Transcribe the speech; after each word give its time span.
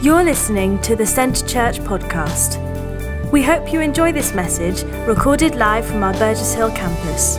You're 0.00 0.22
listening 0.22 0.80
to 0.82 0.94
the 0.94 1.04
Centre 1.04 1.44
Church 1.44 1.80
podcast. 1.80 3.32
We 3.32 3.42
hope 3.42 3.72
you 3.72 3.80
enjoy 3.80 4.12
this 4.12 4.32
message 4.32 4.84
recorded 5.08 5.56
live 5.56 5.84
from 5.84 6.04
our 6.04 6.12
Burgess 6.12 6.54
Hill 6.54 6.70
campus. 6.70 7.36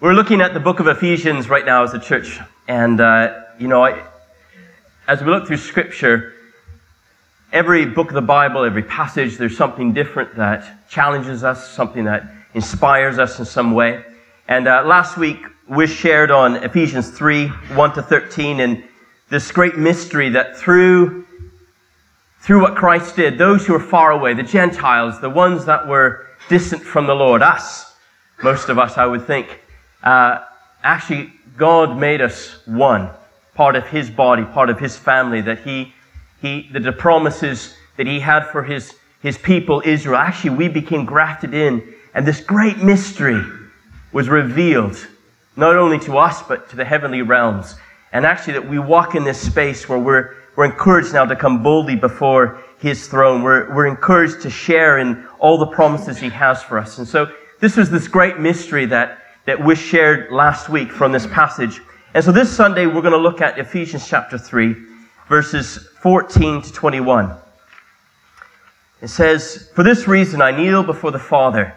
We're 0.00 0.14
looking 0.14 0.40
at 0.40 0.54
the 0.54 0.58
book 0.58 0.80
of 0.80 0.88
Ephesians 0.88 1.48
right 1.48 1.64
now 1.64 1.84
as 1.84 1.94
a 1.94 2.00
church. 2.00 2.40
And, 2.66 3.00
uh, 3.00 3.44
you 3.60 3.68
know, 3.68 3.84
I, 3.84 4.02
as 5.06 5.22
we 5.22 5.30
look 5.30 5.46
through 5.46 5.58
Scripture, 5.58 6.34
every 7.52 7.86
book 7.86 8.08
of 8.08 8.14
the 8.14 8.22
Bible, 8.22 8.64
every 8.64 8.82
passage, 8.82 9.36
there's 9.36 9.56
something 9.56 9.92
different 9.92 10.34
that 10.34 10.88
challenges 10.90 11.44
us, 11.44 11.70
something 11.70 12.06
that 12.06 12.24
inspires 12.54 13.20
us 13.20 13.38
in 13.38 13.44
some 13.44 13.72
way. 13.72 14.04
And 14.48 14.66
uh, 14.66 14.82
last 14.84 15.16
week, 15.16 15.38
we 15.70 15.86
shared 15.86 16.32
on 16.32 16.56
Ephesians 16.56 17.10
3 17.10 17.46
1 17.46 17.92
to 17.92 18.02
13 18.02 18.58
and 18.58 18.82
this 19.28 19.52
great 19.52 19.78
mystery 19.78 20.28
that 20.30 20.56
through, 20.56 21.24
through 22.40 22.60
what 22.60 22.74
Christ 22.74 23.14
did, 23.14 23.38
those 23.38 23.64
who 23.64 23.74
were 23.74 23.78
far 23.78 24.10
away, 24.10 24.34
the 24.34 24.42
Gentiles, 24.42 25.20
the 25.20 25.30
ones 25.30 25.64
that 25.66 25.86
were 25.86 26.26
distant 26.48 26.82
from 26.82 27.06
the 27.06 27.14
Lord, 27.14 27.40
us, 27.40 27.94
most 28.42 28.68
of 28.68 28.80
us, 28.80 28.98
I 28.98 29.06
would 29.06 29.24
think, 29.28 29.60
uh, 30.02 30.40
actually, 30.82 31.32
God 31.56 31.96
made 31.96 32.20
us 32.20 32.66
one, 32.66 33.08
part 33.54 33.76
of 33.76 33.86
His 33.86 34.10
body, 34.10 34.44
part 34.44 34.70
of 34.70 34.80
His 34.80 34.96
family, 34.96 35.40
that 35.42 35.60
He, 35.60 35.94
he 36.42 36.68
that 36.72 36.82
the 36.82 36.90
promises 36.90 37.76
that 37.96 38.08
He 38.08 38.18
had 38.18 38.44
for 38.48 38.64
His, 38.64 38.96
His 39.22 39.38
people, 39.38 39.84
Israel, 39.84 40.16
actually, 40.16 40.50
we 40.50 40.66
became 40.66 41.04
grafted 41.04 41.54
in. 41.54 41.94
And 42.12 42.26
this 42.26 42.40
great 42.40 42.78
mystery 42.78 43.40
was 44.10 44.28
revealed 44.28 44.98
not 45.56 45.76
only 45.76 45.98
to 46.00 46.18
us, 46.18 46.42
but 46.42 46.68
to 46.70 46.76
the 46.76 46.84
heavenly 46.84 47.22
realms. 47.22 47.76
And 48.12 48.26
actually, 48.26 48.54
that 48.54 48.68
we 48.68 48.78
walk 48.78 49.14
in 49.14 49.24
this 49.24 49.40
space 49.40 49.88
where 49.88 49.98
we're, 49.98 50.34
we're 50.56 50.64
encouraged 50.64 51.12
now 51.12 51.24
to 51.24 51.36
come 51.36 51.62
boldly 51.62 51.96
before 51.96 52.62
His 52.78 53.06
throne. 53.06 53.42
We're, 53.42 53.72
we're 53.74 53.86
encouraged 53.86 54.40
to 54.42 54.50
share 54.50 54.98
in 54.98 55.26
all 55.38 55.58
the 55.58 55.66
promises 55.66 56.18
He 56.18 56.28
has 56.30 56.62
for 56.62 56.78
us. 56.78 56.98
And 56.98 57.06
so, 57.06 57.32
this 57.60 57.76
was 57.76 57.90
this 57.90 58.08
great 58.08 58.38
mystery 58.38 58.86
that, 58.86 59.18
that 59.44 59.62
we 59.62 59.74
shared 59.74 60.32
last 60.32 60.68
week 60.70 60.90
from 60.90 61.12
this 61.12 61.26
passage. 61.26 61.80
And 62.14 62.24
so, 62.24 62.32
this 62.32 62.50
Sunday, 62.50 62.86
we're 62.86 63.02
going 63.02 63.12
to 63.12 63.18
look 63.18 63.40
at 63.40 63.58
Ephesians 63.58 64.08
chapter 64.08 64.38
3, 64.38 64.74
verses 65.28 65.88
14 66.00 66.62
to 66.62 66.72
21. 66.72 67.36
It 69.02 69.08
says, 69.08 69.70
For 69.74 69.84
this 69.84 70.08
reason 70.08 70.42
I 70.42 70.50
kneel 70.50 70.82
before 70.82 71.10
the 71.10 71.18
Father 71.18 71.76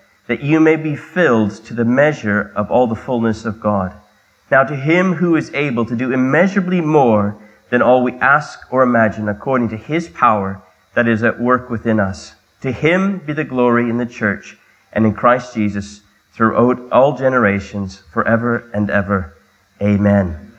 that 0.31 0.41
you 0.41 0.61
may 0.61 0.77
be 0.77 0.95
filled 0.95 1.51
to 1.51 1.73
the 1.73 1.83
measure 1.83 2.53
of 2.55 2.71
all 2.71 2.87
the 2.87 2.95
fullness 2.95 3.43
of 3.43 3.59
God. 3.59 3.91
Now 4.49 4.63
to 4.63 4.77
him 4.77 5.15
who 5.15 5.35
is 5.35 5.53
able 5.53 5.85
to 5.85 5.93
do 5.93 6.13
immeasurably 6.13 6.79
more 6.79 7.37
than 7.69 7.81
all 7.81 8.01
we 8.01 8.13
ask 8.13 8.61
or 8.71 8.81
imagine 8.81 9.27
according 9.27 9.67
to 9.69 9.75
his 9.75 10.07
power 10.07 10.61
that 10.93 11.05
is 11.05 11.21
at 11.21 11.41
work 11.41 11.69
within 11.69 11.99
us. 11.99 12.35
To 12.61 12.71
him 12.71 13.17
be 13.17 13.33
the 13.33 13.43
glory 13.43 13.89
in 13.89 13.97
the 13.97 14.05
church 14.05 14.57
and 14.93 15.05
in 15.05 15.13
Christ 15.13 15.53
Jesus 15.53 15.99
throughout 16.31 16.79
all 16.93 17.17
generations, 17.17 17.97
forever 18.13 18.71
and 18.73 18.89
ever. 18.89 19.35
Amen. 19.81 20.53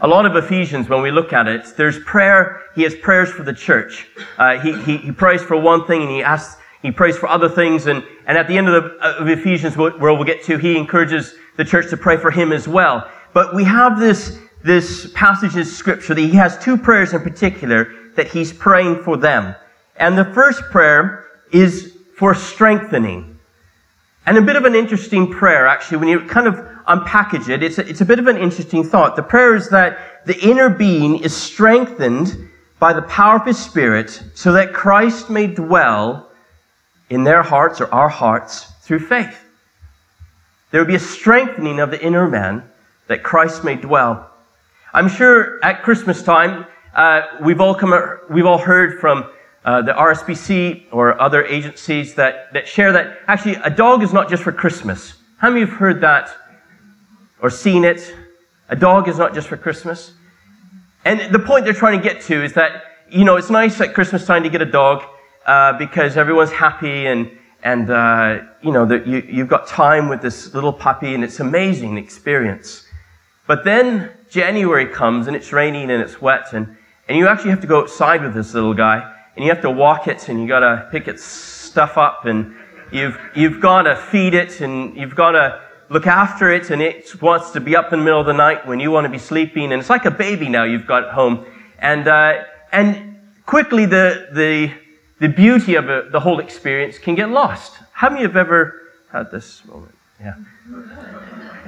A 0.00 0.06
lot 0.06 0.26
of 0.26 0.36
Ephesians, 0.36 0.88
when 0.88 1.02
we 1.02 1.10
look 1.10 1.32
at 1.32 1.48
it, 1.48 1.74
there's 1.76 1.98
prayer. 2.04 2.62
He 2.76 2.84
has 2.84 2.94
prayers 2.94 3.32
for 3.32 3.42
the 3.42 3.52
church. 3.52 4.06
Uh, 4.38 4.60
he, 4.60 4.80
he, 4.82 4.98
he 4.98 5.10
prays 5.10 5.42
for 5.42 5.60
one 5.60 5.88
thing 5.88 6.02
and 6.02 6.10
he 6.12 6.22
asks 6.22 6.60
he 6.84 6.92
prays 6.92 7.16
for 7.16 7.30
other 7.30 7.48
things. 7.48 7.86
And, 7.86 8.04
and 8.26 8.36
at 8.36 8.46
the 8.46 8.58
end 8.58 8.68
of, 8.68 8.84
the, 8.84 8.90
of 9.18 9.26
Ephesians, 9.26 9.74
where 9.74 9.96
we'll 9.98 10.22
get 10.22 10.44
to, 10.44 10.58
he 10.58 10.76
encourages 10.76 11.34
the 11.56 11.64
church 11.64 11.88
to 11.88 11.96
pray 11.96 12.18
for 12.18 12.30
him 12.30 12.52
as 12.52 12.68
well. 12.68 13.10
But 13.32 13.54
we 13.54 13.64
have 13.64 13.98
this, 13.98 14.38
this 14.62 15.10
passage 15.14 15.56
in 15.56 15.64
scripture 15.64 16.12
that 16.12 16.20
he 16.20 16.32
has 16.32 16.58
two 16.58 16.76
prayers 16.76 17.14
in 17.14 17.22
particular 17.22 17.90
that 18.16 18.28
he's 18.28 18.52
praying 18.52 19.02
for 19.02 19.16
them. 19.16 19.54
And 19.96 20.18
the 20.18 20.26
first 20.26 20.60
prayer 20.64 21.24
is 21.52 21.96
for 22.18 22.34
strengthening. 22.34 23.38
And 24.26 24.36
a 24.36 24.42
bit 24.42 24.56
of 24.56 24.66
an 24.66 24.74
interesting 24.74 25.32
prayer, 25.32 25.66
actually, 25.66 25.96
when 25.96 26.08
you 26.08 26.20
kind 26.26 26.46
of 26.46 26.56
unpackage 26.86 27.48
it, 27.48 27.62
it's 27.62 27.78
a, 27.78 27.88
it's 27.88 28.02
a 28.02 28.04
bit 28.04 28.18
of 28.18 28.26
an 28.26 28.36
interesting 28.36 28.84
thought. 28.84 29.16
The 29.16 29.22
prayer 29.22 29.54
is 29.54 29.70
that 29.70 30.26
the 30.26 30.38
inner 30.46 30.68
being 30.68 31.16
is 31.20 31.34
strengthened 31.34 32.50
by 32.78 32.92
the 32.92 33.02
power 33.02 33.36
of 33.36 33.46
his 33.46 33.58
spirit 33.58 34.22
so 34.34 34.52
that 34.52 34.74
Christ 34.74 35.30
may 35.30 35.46
dwell 35.46 36.30
in 37.10 37.24
their 37.24 37.42
hearts 37.42 37.80
or 37.80 37.92
our 37.92 38.08
hearts 38.08 38.64
through 38.82 39.00
faith. 39.00 39.38
There 40.70 40.80
would 40.80 40.88
be 40.88 40.96
a 40.96 41.00
strengthening 41.00 41.80
of 41.80 41.90
the 41.90 42.04
inner 42.04 42.28
man 42.28 42.68
that 43.06 43.22
Christ 43.22 43.64
may 43.64 43.76
dwell. 43.76 44.30
I'm 44.92 45.08
sure 45.08 45.64
at 45.64 45.82
Christmas 45.82 46.22
time, 46.22 46.66
uh, 46.94 47.22
we've 47.42 47.60
all 47.60 47.74
come, 47.74 47.92
we've 48.30 48.46
all 48.46 48.58
heard 48.58 49.00
from 49.00 49.30
uh, 49.64 49.82
the 49.82 49.92
RSPC 49.92 50.84
or 50.92 51.20
other 51.20 51.44
agencies 51.44 52.14
that, 52.14 52.52
that 52.52 52.68
share 52.68 52.92
that 52.92 53.18
actually 53.26 53.56
a 53.56 53.70
dog 53.70 54.02
is 54.02 54.12
not 54.12 54.28
just 54.28 54.42
for 54.42 54.52
Christmas. 54.52 55.14
How 55.38 55.48
many 55.48 55.62
of 55.62 55.68
you 55.68 55.72
have 55.72 55.80
heard 55.80 56.00
that 56.02 56.30
or 57.40 57.50
seen 57.50 57.84
it? 57.84 58.14
A 58.68 58.76
dog 58.76 59.08
is 59.08 59.18
not 59.18 59.34
just 59.34 59.48
for 59.48 59.56
Christmas. 59.56 60.12
And 61.04 61.32
the 61.34 61.38
point 61.38 61.64
they're 61.64 61.74
trying 61.74 62.00
to 62.00 62.02
get 62.02 62.22
to 62.22 62.42
is 62.42 62.54
that, 62.54 62.84
you 63.10 63.24
know, 63.24 63.36
it's 63.36 63.50
nice 63.50 63.80
at 63.80 63.94
Christmas 63.94 64.26
time 64.26 64.42
to 64.42 64.48
get 64.48 64.62
a 64.62 64.66
dog, 64.66 65.04
uh, 65.46 65.76
because 65.78 66.16
everyone's 66.16 66.52
happy 66.52 67.06
and 67.06 67.30
and 67.62 67.90
uh, 67.90 68.42
you 68.62 68.72
know 68.72 68.84
that 68.86 69.06
you, 69.06 69.26
you've 69.28 69.48
got 69.48 69.66
time 69.66 70.08
with 70.08 70.20
this 70.20 70.52
little 70.54 70.72
puppy 70.72 71.14
and 71.14 71.24
it's 71.24 71.40
amazing 71.40 71.96
experience. 71.96 72.86
But 73.46 73.64
then 73.64 74.10
January 74.30 74.86
comes 74.86 75.26
and 75.26 75.36
it's 75.36 75.52
raining 75.52 75.90
and 75.90 76.02
it's 76.02 76.20
wet 76.20 76.52
and 76.52 76.76
and 77.08 77.18
you 77.18 77.28
actually 77.28 77.50
have 77.50 77.60
to 77.60 77.66
go 77.66 77.80
outside 77.80 78.22
with 78.22 78.34
this 78.34 78.54
little 78.54 78.74
guy 78.74 79.14
and 79.36 79.44
you 79.44 79.50
have 79.50 79.62
to 79.62 79.70
walk 79.70 80.08
it 80.08 80.28
and 80.28 80.40
you 80.40 80.48
got 80.48 80.60
to 80.60 80.88
pick 80.90 81.08
its 81.08 81.22
stuff 81.22 81.98
up 81.98 82.24
and 82.26 82.54
you've 82.92 83.18
you've 83.34 83.60
got 83.60 83.82
to 83.82 83.96
feed 83.96 84.34
it 84.34 84.60
and 84.60 84.96
you've 84.96 85.14
got 85.14 85.32
to 85.32 85.60
look 85.90 86.06
after 86.06 86.50
it 86.50 86.70
and 86.70 86.80
it 86.80 87.20
wants 87.20 87.50
to 87.50 87.60
be 87.60 87.76
up 87.76 87.92
in 87.92 87.98
the 87.98 88.04
middle 88.04 88.20
of 88.20 88.26
the 88.26 88.32
night 88.32 88.66
when 88.66 88.80
you 88.80 88.90
want 88.90 89.04
to 89.04 89.10
be 89.10 89.18
sleeping 89.18 89.72
and 89.72 89.80
it's 89.80 89.90
like 89.90 90.04
a 90.04 90.10
baby 90.10 90.48
now 90.48 90.64
you've 90.64 90.86
got 90.86 91.04
at 91.04 91.12
home 91.12 91.44
and 91.78 92.08
uh, 92.08 92.42
and 92.72 93.16
quickly 93.46 93.84
the 93.86 94.28
the 94.32 94.72
the 95.24 95.30
beauty 95.30 95.74
of 95.74 95.88
a, 95.88 96.06
the 96.10 96.20
whole 96.20 96.38
experience 96.38 96.98
can 96.98 97.14
get 97.14 97.30
lost. 97.30 97.78
How 97.92 98.10
many 98.10 98.22
have 98.22 98.36
ever 98.36 98.82
had 99.10 99.30
this 99.30 99.64
moment? 99.64 99.94
Yeah. 100.20 100.34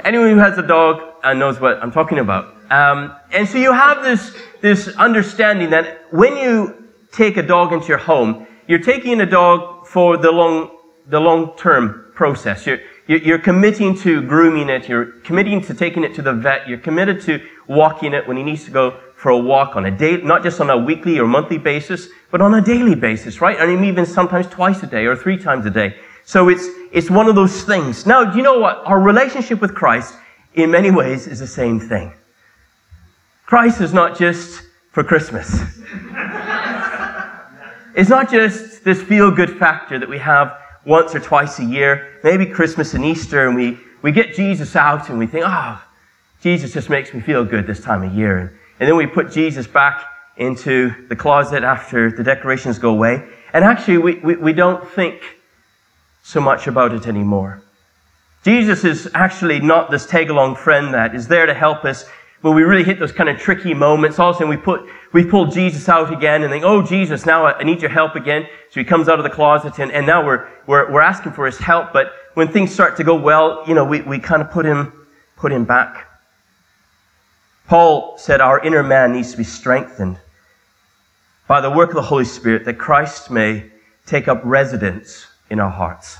Anyone 0.04 0.28
who 0.28 0.36
has 0.36 0.58
a 0.58 0.66
dog 0.76 1.00
uh, 1.24 1.32
knows 1.32 1.58
what 1.58 1.82
I'm 1.82 1.90
talking 1.90 2.18
about. 2.18 2.54
Um, 2.70 3.16
and 3.32 3.48
so 3.48 3.56
you 3.56 3.72
have 3.72 4.02
this, 4.02 4.36
this 4.60 4.94
understanding 4.96 5.70
that 5.70 6.12
when 6.12 6.36
you 6.36 6.90
take 7.12 7.38
a 7.38 7.42
dog 7.42 7.72
into 7.72 7.86
your 7.86 7.96
home, 8.12 8.46
you're 8.68 8.86
taking 8.94 9.22
a 9.22 9.26
dog 9.40 9.86
for 9.86 10.18
the 10.18 10.30
long, 10.30 10.76
the 11.08 11.18
long-term 11.18 12.12
process. 12.14 12.66
You're, 12.66 12.80
you're 13.06 13.38
committing 13.38 13.96
to 14.00 14.20
grooming 14.20 14.68
it. 14.68 14.86
You're 14.86 15.12
committing 15.28 15.62
to 15.62 15.72
taking 15.72 16.04
it 16.04 16.14
to 16.16 16.20
the 16.20 16.34
vet. 16.34 16.68
You're 16.68 16.84
committed 16.90 17.22
to 17.22 17.40
walking 17.68 18.12
it 18.12 18.28
when 18.28 18.36
he 18.36 18.42
needs 18.42 18.66
to 18.66 18.70
go 18.70 19.00
for 19.26 19.30
a 19.30 19.36
walk 19.36 19.74
on 19.74 19.86
a 19.86 19.90
day, 19.90 20.18
not 20.18 20.44
just 20.44 20.60
on 20.60 20.70
a 20.70 20.78
weekly 20.78 21.18
or 21.18 21.26
monthly 21.26 21.58
basis, 21.58 22.10
but 22.30 22.40
on 22.40 22.54
a 22.54 22.60
daily 22.60 22.94
basis, 22.94 23.40
right? 23.40 23.58
And 23.58 23.84
even 23.84 24.06
sometimes 24.06 24.46
twice 24.46 24.84
a 24.84 24.86
day 24.86 25.04
or 25.06 25.16
three 25.16 25.36
times 25.36 25.66
a 25.66 25.70
day. 25.70 25.96
So 26.24 26.48
it's, 26.48 26.68
it's 26.92 27.10
one 27.10 27.26
of 27.26 27.34
those 27.34 27.64
things. 27.64 28.06
Now, 28.06 28.22
do 28.22 28.36
you 28.36 28.44
know 28.44 28.60
what? 28.60 28.82
Our 28.84 29.00
relationship 29.00 29.60
with 29.60 29.74
Christ, 29.74 30.14
in 30.54 30.70
many 30.70 30.92
ways, 30.92 31.26
is 31.26 31.40
the 31.40 31.46
same 31.48 31.80
thing. 31.80 32.12
Christ 33.46 33.80
is 33.80 33.92
not 33.92 34.16
just 34.16 34.62
for 34.92 35.02
Christmas. 35.02 35.52
it's 37.96 38.08
not 38.08 38.30
just 38.30 38.84
this 38.84 39.02
feel 39.02 39.32
good 39.32 39.58
factor 39.58 39.98
that 39.98 40.08
we 40.08 40.18
have 40.18 40.56
once 40.84 41.16
or 41.16 41.18
twice 41.18 41.58
a 41.58 41.64
year, 41.64 42.20
maybe 42.22 42.46
Christmas 42.46 42.94
and 42.94 43.04
Easter, 43.04 43.48
and 43.48 43.56
we, 43.56 43.76
we 44.02 44.12
get 44.12 44.36
Jesus 44.36 44.76
out 44.76 45.10
and 45.10 45.18
we 45.18 45.26
think, 45.26 45.44
oh, 45.44 45.84
Jesus 46.42 46.72
just 46.72 46.88
makes 46.88 47.12
me 47.12 47.20
feel 47.20 47.44
good 47.44 47.66
this 47.66 47.80
time 47.80 48.04
of 48.04 48.14
year. 48.14 48.38
And 48.38 48.50
then 48.78 48.96
we 48.96 49.06
put 49.06 49.30
Jesus 49.32 49.66
back 49.66 50.04
into 50.36 51.06
the 51.08 51.16
closet 51.16 51.64
after 51.64 52.10
the 52.10 52.22
decorations 52.22 52.78
go 52.78 52.90
away. 52.90 53.26
And 53.52 53.64
actually, 53.64 53.98
we, 53.98 54.14
we, 54.16 54.36
we 54.36 54.52
don't 54.52 54.86
think 54.90 55.22
so 56.22 56.40
much 56.40 56.66
about 56.66 56.92
it 56.92 57.06
anymore. 57.06 57.62
Jesus 58.44 58.84
is 58.84 59.08
actually 59.14 59.60
not 59.60 59.90
this 59.90 60.06
tag 60.06 60.30
along 60.30 60.56
friend 60.56 60.92
that 60.94 61.14
is 61.14 61.26
there 61.28 61.46
to 61.46 61.54
help 61.54 61.84
us 61.84 62.04
when 62.42 62.54
we 62.54 62.62
really 62.62 62.84
hit 62.84 62.98
those 62.98 63.12
kind 63.12 63.28
of 63.28 63.38
tricky 63.38 63.74
moments, 63.74 64.18
all 64.18 64.30
of 64.30 64.36
a 64.36 64.38
sudden 64.38 64.50
we 64.50 64.56
put, 64.56 64.88
we 65.12 65.24
pull 65.24 65.46
Jesus 65.46 65.88
out 65.88 66.12
again 66.12 66.42
and 66.42 66.52
think, 66.52 66.64
oh, 66.64 66.80
Jesus, 66.80 67.26
now 67.26 67.46
I 67.46 67.64
need 67.64 67.80
your 67.80 67.90
help 67.90 68.14
again. 68.14 68.46
So 68.70 68.78
he 68.78 68.84
comes 68.84 69.08
out 69.08 69.18
of 69.18 69.24
the 69.24 69.30
closet 69.30 69.78
and, 69.78 69.90
and 69.90 70.06
now 70.06 70.24
we're, 70.24 70.48
we're, 70.66 70.92
we're 70.92 71.00
asking 71.00 71.32
for 71.32 71.46
his 71.46 71.58
help. 71.58 71.92
But 71.92 72.12
when 72.34 72.48
things 72.48 72.72
start 72.72 72.96
to 72.98 73.04
go 73.04 73.16
well, 73.16 73.64
you 73.66 73.74
know, 73.74 73.84
we, 73.84 74.02
we 74.02 74.18
kind 74.18 74.42
of 74.42 74.50
put 74.50 74.66
him, 74.66 75.06
put 75.36 75.50
him 75.50 75.64
back. 75.64 76.05
Paul 77.68 78.16
said 78.16 78.40
our 78.40 78.60
inner 78.60 78.82
man 78.82 79.12
needs 79.12 79.32
to 79.32 79.36
be 79.36 79.44
strengthened 79.44 80.18
by 81.48 81.60
the 81.60 81.70
work 81.70 81.90
of 81.90 81.96
the 81.96 82.02
Holy 82.02 82.24
Spirit 82.24 82.64
that 82.64 82.78
Christ 82.78 83.30
may 83.30 83.70
take 84.06 84.28
up 84.28 84.40
residence 84.44 85.26
in 85.50 85.60
our 85.60 85.70
hearts. 85.70 86.18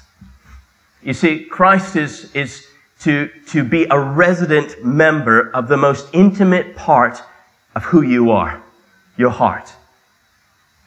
You 1.03 1.15
see, 1.15 1.45
Christ 1.45 1.95
is, 1.97 2.35
is 2.35 2.67
to, 3.01 3.31
to 3.49 3.63
be 3.63 3.87
a 3.91 3.99
resident 3.99 4.85
member 4.85 5.51
of 5.53 5.69
the 5.69 5.77
most 5.77 6.09
intimate 6.13 6.75
part 6.75 7.23
of 7.75 7.85
who 7.85 8.03
you 8.03 8.33
are, 8.33 8.63
your 9.17 9.31
heart. 9.31 9.73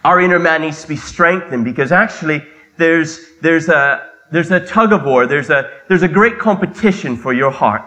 Our 0.03 0.19
inner 0.19 0.39
man 0.39 0.62
needs 0.62 0.81
to 0.81 0.88
be 0.88 0.97
strengthened 0.97 1.63
because 1.65 1.91
actually 1.91 2.44
there's, 2.77 3.38
there's, 3.41 3.69
a, 3.69 4.09
there's 4.31 4.51
a 4.51 4.65
tug 4.65 4.91
of 4.91 5.03
war, 5.03 5.27
there's 5.27 5.50
a, 5.50 5.71
there's 5.88 6.03
a 6.03 6.07
great 6.07 6.39
competition 6.39 7.15
for 7.15 7.33
your 7.33 7.51
heart. 7.51 7.83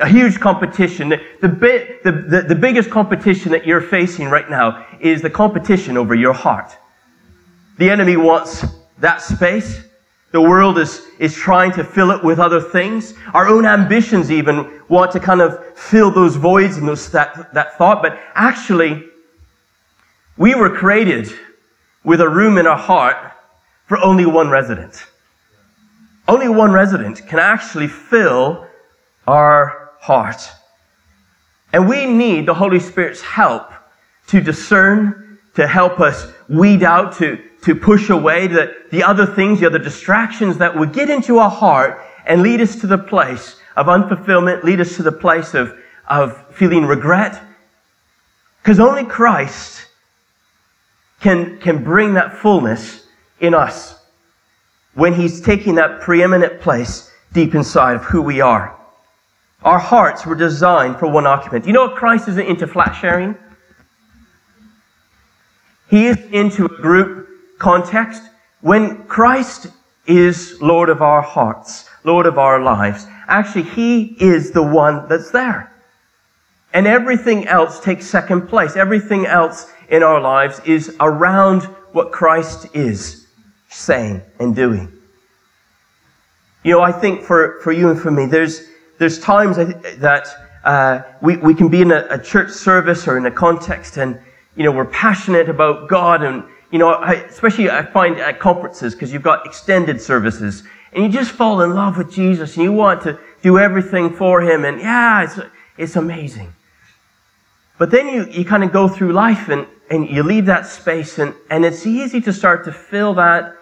A 0.00 0.08
huge 0.08 0.40
competition. 0.40 1.10
The, 1.40 1.48
bit, 1.48 2.02
the, 2.02 2.12
the, 2.12 2.42
the 2.42 2.54
biggest 2.54 2.90
competition 2.90 3.52
that 3.52 3.66
you're 3.66 3.82
facing 3.82 4.28
right 4.28 4.48
now 4.48 4.86
is 5.00 5.20
the 5.20 5.30
competition 5.30 5.96
over 5.96 6.14
your 6.14 6.32
heart. 6.32 6.76
The 7.78 7.90
enemy 7.90 8.16
wants 8.16 8.64
that 8.98 9.22
space. 9.22 9.82
The 10.32 10.40
world 10.40 10.78
is, 10.78 11.06
is 11.18 11.34
trying 11.34 11.72
to 11.72 11.84
fill 11.84 12.12
it 12.12 12.22
with 12.22 12.38
other 12.38 12.60
things. 12.60 13.14
Our 13.34 13.48
own 13.48 13.66
ambitions 13.66 14.30
even 14.30 14.80
want 14.88 15.10
to 15.12 15.20
kind 15.20 15.40
of 15.40 15.76
fill 15.76 16.10
those 16.10 16.36
voids 16.36 16.76
and 16.76 16.86
those, 16.86 17.10
that, 17.10 17.52
that 17.52 17.76
thought. 17.76 18.00
But 18.00 18.18
actually, 18.34 19.04
we 20.36 20.54
were 20.54 20.70
created 20.70 21.30
with 22.04 22.20
a 22.20 22.28
room 22.28 22.58
in 22.58 22.66
our 22.66 22.78
heart 22.78 23.32
for 23.86 23.98
only 23.98 24.24
one 24.24 24.48
resident. 24.48 25.04
Only 26.28 26.48
one 26.48 26.70
resident 26.72 27.26
can 27.26 27.38
actually 27.38 27.88
fill 27.88 28.66
our 29.26 29.89
heart. 30.00 30.48
And 31.72 31.88
we 31.88 32.06
need 32.06 32.46
the 32.46 32.54
Holy 32.54 32.80
Spirit's 32.80 33.20
help 33.20 33.70
to 34.28 34.40
discern, 34.40 35.38
to 35.54 35.66
help 35.66 36.00
us 36.00 36.26
weed 36.48 36.82
out, 36.82 37.16
to, 37.18 37.38
to 37.62 37.74
push 37.74 38.10
away 38.10 38.46
the, 38.46 38.74
the 38.90 39.02
other 39.02 39.26
things, 39.26 39.60
the 39.60 39.66
other 39.66 39.78
distractions 39.78 40.58
that 40.58 40.76
would 40.76 40.92
get 40.92 41.10
into 41.10 41.38
our 41.38 41.50
heart 41.50 42.02
and 42.26 42.42
lead 42.42 42.60
us 42.60 42.76
to 42.80 42.86
the 42.86 42.98
place 42.98 43.56
of 43.76 43.86
unfulfillment, 43.86 44.64
lead 44.64 44.80
us 44.80 44.96
to 44.96 45.02
the 45.02 45.12
place 45.12 45.54
of, 45.54 45.76
of 46.08 46.44
feeling 46.54 46.86
regret. 46.86 47.40
Because 48.62 48.80
only 48.80 49.04
Christ 49.04 49.86
can, 51.20 51.58
can 51.58 51.84
bring 51.84 52.14
that 52.14 52.36
fullness 52.36 53.06
in 53.38 53.54
us 53.54 54.00
when 54.94 55.14
He's 55.14 55.40
taking 55.40 55.76
that 55.76 56.00
preeminent 56.00 56.60
place 56.60 57.10
deep 57.32 57.54
inside 57.54 57.96
of 57.96 58.04
who 58.04 58.22
we 58.22 58.40
are. 58.40 58.79
Our 59.62 59.78
hearts 59.78 60.24
were 60.24 60.34
designed 60.34 60.98
for 60.98 61.08
one 61.08 61.26
occupant. 61.26 61.66
You 61.66 61.72
know 61.72 61.86
what 61.86 61.96
Christ 61.96 62.28
isn't 62.28 62.46
into 62.46 62.66
flat 62.66 62.92
sharing? 62.92 63.36
He 65.88 66.06
is 66.06 66.18
into 66.32 66.66
a 66.66 66.68
group 66.68 67.28
context, 67.58 68.22
when 68.62 69.04
Christ 69.04 69.68
is 70.06 70.60
Lord 70.60 70.88
of 70.88 71.02
our 71.02 71.22
hearts, 71.22 71.88
Lord 72.04 72.26
of 72.26 72.38
our 72.38 72.60
lives, 72.60 73.06
actually 73.28 73.64
He 73.64 74.16
is 74.20 74.50
the 74.50 74.62
one 74.62 75.08
that's 75.08 75.30
there. 75.30 75.72
And 76.72 76.86
everything 76.86 77.46
else 77.46 77.80
takes 77.80 78.06
second 78.06 78.48
place. 78.48 78.76
Everything 78.76 79.26
else 79.26 79.70
in 79.88 80.02
our 80.02 80.20
lives 80.20 80.60
is 80.64 80.96
around 81.00 81.62
what 81.92 82.12
Christ 82.12 82.68
is 82.74 83.26
saying 83.68 84.22
and 84.38 84.54
doing. 84.54 84.92
You 86.62 86.72
know, 86.72 86.80
I 86.80 86.92
think 86.92 87.22
for, 87.22 87.58
for 87.62 87.72
you 87.72 87.90
and 87.90 88.00
for 88.00 88.10
me, 88.10 88.26
there's, 88.26 88.62
there's 89.00 89.18
times 89.18 89.56
that 89.56 90.28
uh, 90.62 91.00
we, 91.22 91.38
we 91.38 91.54
can 91.54 91.70
be 91.70 91.80
in 91.80 91.90
a, 91.90 92.06
a 92.10 92.18
church 92.22 92.50
service 92.50 93.08
or 93.08 93.16
in 93.16 93.24
a 93.24 93.30
context 93.30 93.96
and, 93.96 94.20
you 94.56 94.62
know, 94.62 94.70
we're 94.70 94.84
passionate 94.84 95.48
about 95.48 95.88
God 95.88 96.22
and 96.22 96.44
you 96.70 96.78
know, 96.78 96.90
I, 96.90 97.14
especially 97.14 97.70
I 97.70 97.82
find 97.82 98.18
at 98.18 98.38
conferences 98.38 98.94
because 98.94 99.10
you've 99.10 99.22
got 99.22 99.46
extended 99.46 100.02
services 100.02 100.64
and 100.92 101.02
you 101.02 101.10
just 101.10 101.30
fall 101.30 101.62
in 101.62 101.74
love 101.74 101.96
with 101.96 102.12
Jesus 102.12 102.56
and 102.56 102.62
you 102.62 102.72
want 102.72 103.00
to 103.04 103.18
do 103.42 103.58
everything 103.58 104.14
for 104.14 104.42
him 104.42 104.66
and 104.66 104.78
yeah, 104.78 105.24
it's, 105.24 105.40
it's 105.78 105.96
amazing. 105.96 106.52
But 107.78 107.90
then 107.90 108.06
you, 108.06 108.26
you 108.26 108.44
kind 108.44 108.62
of 108.62 108.70
go 108.70 108.86
through 108.86 109.14
life 109.14 109.48
and, 109.48 109.66
and 109.90 110.10
you 110.10 110.22
leave 110.22 110.44
that 110.44 110.66
space 110.66 111.18
and, 111.18 111.34
and 111.48 111.64
it's 111.64 111.86
easy 111.86 112.20
to 112.20 112.34
start 112.34 112.66
to 112.66 112.72
fill 112.72 113.14
that, 113.14 113.56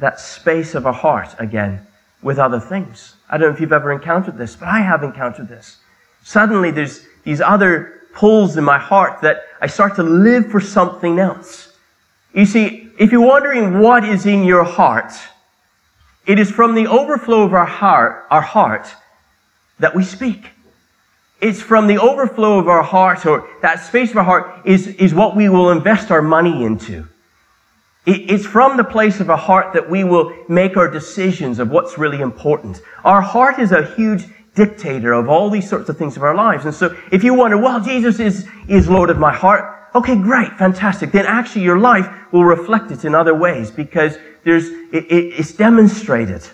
that 0.00 0.18
space 0.18 0.74
of 0.74 0.86
a 0.86 0.92
heart 0.92 1.36
again 1.38 1.86
with 2.20 2.40
other 2.40 2.58
things. 2.58 3.14
I 3.30 3.36
don't 3.36 3.48
know 3.48 3.54
if 3.54 3.60
you've 3.60 3.72
ever 3.72 3.92
encountered 3.92 4.38
this, 4.38 4.56
but 4.56 4.68
I 4.68 4.80
have 4.80 5.02
encountered 5.02 5.48
this. 5.48 5.78
Suddenly 6.22 6.70
there's 6.70 7.04
these 7.24 7.40
other 7.40 8.02
pulls 8.14 8.56
in 8.56 8.64
my 8.64 8.78
heart 8.78 9.20
that 9.22 9.42
I 9.60 9.66
start 9.66 9.96
to 9.96 10.02
live 10.02 10.50
for 10.50 10.60
something 10.60 11.18
else. 11.18 11.72
You 12.34 12.46
see, 12.46 12.90
if 12.98 13.12
you're 13.12 13.26
wondering 13.26 13.80
what 13.80 14.04
is 14.04 14.26
in 14.26 14.44
your 14.44 14.64
heart, 14.64 15.12
it 16.26 16.38
is 16.38 16.50
from 16.50 16.74
the 16.74 16.86
overflow 16.86 17.42
of 17.42 17.54
our 17.54 17.66
heart, 17.66 18.26
our 18.30 18.42
heart 18.42 18.94
that 19.78 19.94
we 19.94 20.04
speak. 20.04 20.48
It's 21.40 21.60
from 21.60 21.86
the 21.86 21.98
overflow 21.98 22.58
of 22.58 22.68
our 22.68 22.82
heart, 22.82 23.24
or 23.24 23.48
that 23.62 23.84
space 23.84 24.10
of 24.10 24.18
our 24.18 24.24
heart, 24.24 24.66
is, 24.66 24.88
is 24.88 25.14
what 25.14 25.36
we 25.36 25.48
will 25.48 25.70
invest 25.70 26.10
our 26.10 26.22
money 26.22 26.64
into. 26.64 27.06
It, 28.06 28.30
it's 28.30 28.46
from 28.46 28.76
the 28.76 28.84
place 28.84 29.20
of 29.20 29.30
our 29.30 29.38
heart 29.38 29.72
that 29.74 29.88
we 29.88 30.04
will 30.04 30.34
make 30.48 30.76
our 30.76 30.90
decisions 30.90 31.58
of 31.58 31.70
what's 31.70 31.98
really 31.98 32.20
important. 32.20 32.80
Our 33.04 33.20
heart 33.20 33.58
is 33.58 33.72
a 33.72 33.86
huge 33.94 34.26
dictator 34.54 35.12
of 35.12 35.28
all 35.28 35.50
these 35.50 35.68
sorts 35.68 35.88
of 35.88 35.96
things 35.96 36.16
of 36.16 36.22
our 36.22 36.34
lives. 36.34 36.64
And 36.64 36.74
so 36.74 36.96
if 37.12 37.22
you 37.22 37.34
wonder, 37.34 37.56
well, 37.58 37.80
Jesus 37.80 38.18
is, 38.18 38.46
is 38.68 38.88
Lord 38.88 39.10
of 39.10 39.18
my 39.18 39.32
heart, 39.32 39.78
Okay, 39.94 40.16
great, 40.16 40.52
fantastic. 40.58 41.12
Then 41.12 41.26
actually 41.26 41.62
your 41.62 41.78
life 41.78 42.08
will 42.30 42.44
reflect 42.44 42.90
it 42.90 43.04
in 43.04 43.14
other 43.14 43.34
ways 43.34 43.70
because 43.70 44.18
there's, 44.44 44.68
it, 44.68 45.10
it, 45.10 45.34
it's 45.38 45.52
demonstrated. 45.52 46.46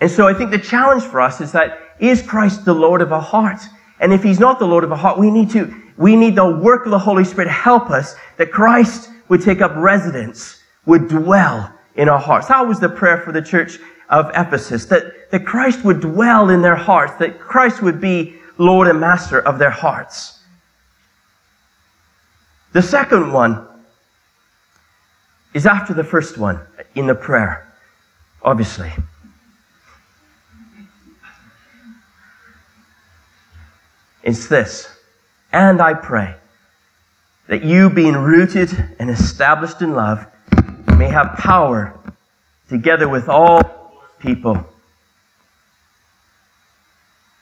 And 0.00 0.10
so 0.10 0.26
I 0.26 0.32
think 0.32 0.50
the 0.50 0.58
challenge 0.58 1.02
for 1.02 1.20
us 1.20 1.40
is 1.40 1.52
that 1.52 1.78
is 1.98 2.22
Christ 2.22 2.64
the 2.64 2.72
Lord 2.72 3.02
of 3.02 3.12
our 3.12 3.20
heart? 3.20 3.60
And 4.00 4.12
if 4.12 4.22
he's 4.22 4.40
not 4.40 4.58
the 4.58 4.66
Lord 4.66 4.84
of 4.84 4.92
our 4.92 4.98
heart, 4.98 5.18
we 5.18 5.30
need 5.30 5.50
to, 5.50 5.74
we 5.98 6.16
need 6.16 6.34
the 6.34 6.50
work 6.50 6.86
of 6.86 6.90
the 6.90 6.98
Holy 6.98 7.24
Spirit 7.24 7.44
to 7.44 7.52
help 7.52 7.90
us 7.90 8.16
that 8.38 8.50
Christ 8.50 9.10
would 9.30 9.40
take 9.40 9.62
up 9.62 9.72
residence, 9.76 10.60
would 10.84 11.08
dwell 11.08 11.72
in 11.94 12.08
our 12.08 12.18
hearts. 12.18 12.48
That 12.48 12.66
was 12.66 12.80
the 12.80 12.88
prayer 12.88 13.18
for 13.18 13.32
the 13.32 13.40
church 13.40 13.78
of 14.10 14.28
Ephesus, 14.34 14.86
that, 14.86 15.30
that 15.30 15.46
Christ 15.46 15.84
would 15.84 16.00
dwell 16.00 16.50
in 16.50 16.60
their 16.60 16.74
hearts, 16.74 17.14
that 17.20 17.38
Christ 17.38 17.80
would 17.80 18.00
be 18.00 18.34
Lord 18.58 18.88
and 18.88 19.00
Master 19.00 19.40
of 19.40 19.58
their 19.58 19.70
hearts. 19.70 20.40
The 22.72 22.82
second 22.82 23.32
one 23.32 23.66
is 25.54 25.64
after 25.64 25.94
the 25.94 26.04
first 26.04 26.36
one 26.36 26.60
in 26.96 27.06
the 27.06 27.14
prayer, 27.14 27.72
obviously. 28.42 28.90
It's 34.24 34.48
this. 34.48 34.88
And 35.52 35.80
I 35.80 35.94
pray 35.94 36.34
that 37.50 37.64
you, 37.64 37.90
being 37.90 38.14
rooted 38.14 38.70
and 39.00 39.10
established 39.10 39.82
in 39.82 39.92
love, 39.92 40.24
may 40.96 41.08
have 41.08 41.36
power 41.36 41.98
together 42.68 43.08
with 43.08 43.28
all 43.28 43.92
people 44.20 44.64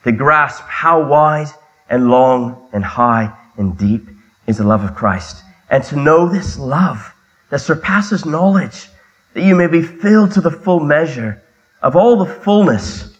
to 0.04 0.10
grasp 0.10 0.62
how 0.62 1.06
wide 1.06 1.48
and 1.90 2.08
long 2.08 2.70
and 2.72 2.82
high 2.82 3.30
and 3.58 3.76
deep 3.76 4.08
is 4.46 4.56
the 4.56 4.64
love 4.64 4.82
of 4.82 4.94
Christ. 4.94 5.44
And 5.68 5.84
to 5.84 5.96
know 5.96 6.26
this 6.26 6.58
love 6.58 7.12
that 7.50 7.58
surpasses 7.58 8.24
knowledge, 8.24 8.88
that 9.34 9.42
you 9.42 9.54
may 9.54 9.66
be 9.66 9.82
filled 9.82 10.32
to 10.32 10.40
the 10.40 10.50
full 10.50 10.80
measure 10.80 11.42
of 11.82 11.96
all 11.96 12.16
the 12.16 12.32
fullness 12.32 13.14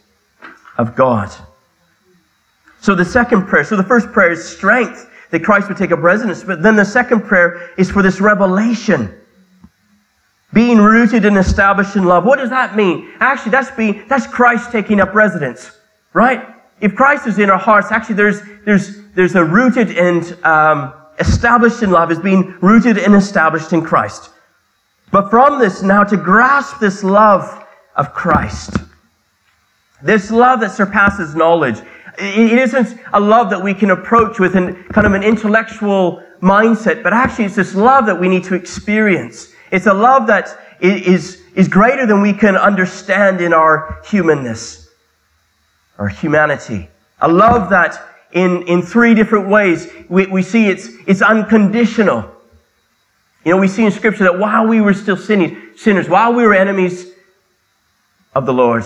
of 0.78 0.96
God. 0.96 1.30
So 2.80 2.94
the 2.94 3.04
second 3.04 3.46
prayer, 3.46 3.64
so 3.64 3.76
the 3.76 3.82
first 3.82 4.10
prayer 4.10 4.30
is 4.30 4.42
strength 4.42 5.04
that 5.30 5.44
Christ 5.44 5.68
would 5.68 5.76
take 5.76 5.92
up 5.92 6.00
residence, 6.00 6.42
but 6.42 6.62
then 6.62 6.76
the 6.76 6.84
second 6.84 7.22
prayer 7.22 7.70
is 7.76 7.90
for 7.90 8.02
this 8.02 8.20
revelation. 8.20 9.14
Being 10.52 10.78
rooted 10.78 11.24
and 11.24 11.36
established 11.36 11.96
in 11.96 12.04
love. 12.04 12.24
What 12.24 12.38
does 12.38 12.50
that 12.50 12.74
mean? 12.74 13.12
Actually, 13.20 13.52
that's 13.52 13.70
being, 13.72 14.04
that's 14.08 14.26
Christ 14.26 14.72
taking 14.72 15.00
up 15.00 15.14
residence, 15.14 15.70
right? 16.14 16.46
If 16.80 16.94
Christ 16.94 17.26
is 17.26 17.38
in 17.38 17.50
our 17.50 17.58
hearts, 17.58 17.92
actually 17.92 18.14
there's, 18.14 18.40
there's, 18.64 19.02
there's 19.12 19.34
a 19.34 19.44
rooted 19.44 19.90
and, 19.98 20.36
um, 20.44 20.94
established 21.18 21.82
in 21.82 21.90
love 21.90 22.10
is 22.10 22.18
being 22.18 22.56
rooted 22.60 22.98
and 22.98 23.14
established 23.14 23.72
in 23.72 23.82
Christ. 23.82 24.30
But 25.10 25.30
from 25.30 25.58
this, 25.58 25.82
now 25.82 26.04
to 26.04 26.16
grasp 26.16 26.78
this 26.80 27.02
love 27.02 27.64
of 27.96 28.14
Christ, 28.14 28.76
this 30.02 30.30
love 30.30 30.60
that 30.60 30.70
surpasses 30.70 31.34
knowledge, 31.34 31.80
it 32.18 32.58
isn't 32.58 32.98
a 33.12 33.20
love 33.20 33.50
that 33.50 33.62
we 33.62 33.74
can 33.74 33.90
approach 33.90 34.38
with 34.38 34.56
an, 34.56 34.84
kind 34.84 35.06
of 35.06 35.14
an 35.14 35.22
intellectual 35.22 36.22
mindset, 36.40 37.02
but 37.02 37.12
actually 37.12 37.44
it's 37.44 37.56
this 37.56 37.74
love 37.74 38.06
that 38.06 38.18
we 38.18 38.28
need 38.28 38.44
to 38.44 38.54
experience. 38.54 39.52
It's 39.70 39.86
a 39.86 39.94
love 39.94 40.26
that 40.26 40.58
is, 40.80 41.42
is 41.54 41.68
greater 41.68 42.06
than 42.06 42.20
we 42.20 42.32
can 42.32 42.56
understand 42.56 43.40
in 43.40 43.52
our 43.52 44.00
humanness, 44.04 44.88
our 45.98 46.08
humanity. 46.08 46.88
A 47.20 47.28
love 47.28 47.70
that 47.70 48.00
in, 48.32 48.62
in 48.68 48.82
three 48.82 49.14
different 49.14 49.48
ways 49.48 49.90
we, 50.08 50.26
we 50.26 50.42
see 50.42 50.68
it's, 50.68 50.88
it's 51.06 51.22
unconditional. 51.22 52.30
You 53.44 53.52
know, 53.52 53.60
we 53.60 53.68
see 53.68 53.84
in 53.84 53.90
Scripture 53.90 54.24
that 54.24 54.38
while 54.38 54.66
we 54.66 54.80
were 54.80 54.94
still 54.94 55.16
sinning, 55.16 55.56
sinners, 55.76 56.08
while 56.08 56.32
we 56.34 56.42
were 56.42 56.54
enemies 56.54 57.12
of 58.34 58.46
the 58.46 58.52
Lord, 58.52 58.84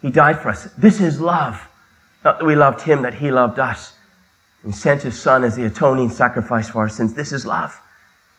He 0.00 0.10
died 0.10 0.40
for 0.40 0.50
us. 0.50 0.64
This 0.76 1.00
is 1.00 1.20
love. 1.20 1.67
Not 2.24 2.38
that 2.38 2.44
we 2.44 2.56
loved 2.56 2.82
Him, 2.82 3.02
that 3.02 3.14
He 3.14 3.30
loved 3.30 3.58
us 3.58 3.94
and 4.62 4.74
sent 4.74 5.02
His 5.02 5.20
Son 5.20 5.44
as 5.44 5.56
the 5.56 5.66
atoning 5.66 6.10
sacrifice 6.10 6.68
for 6.68 6.80
our 6.80 6.88
sins. 6.88 7.14
This 7.14 7.32
is 7.32 7.46
love. 7.46 7.80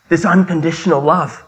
This 0.09 0.25
unconditional 0.25 1.01
love. 1.01 1.43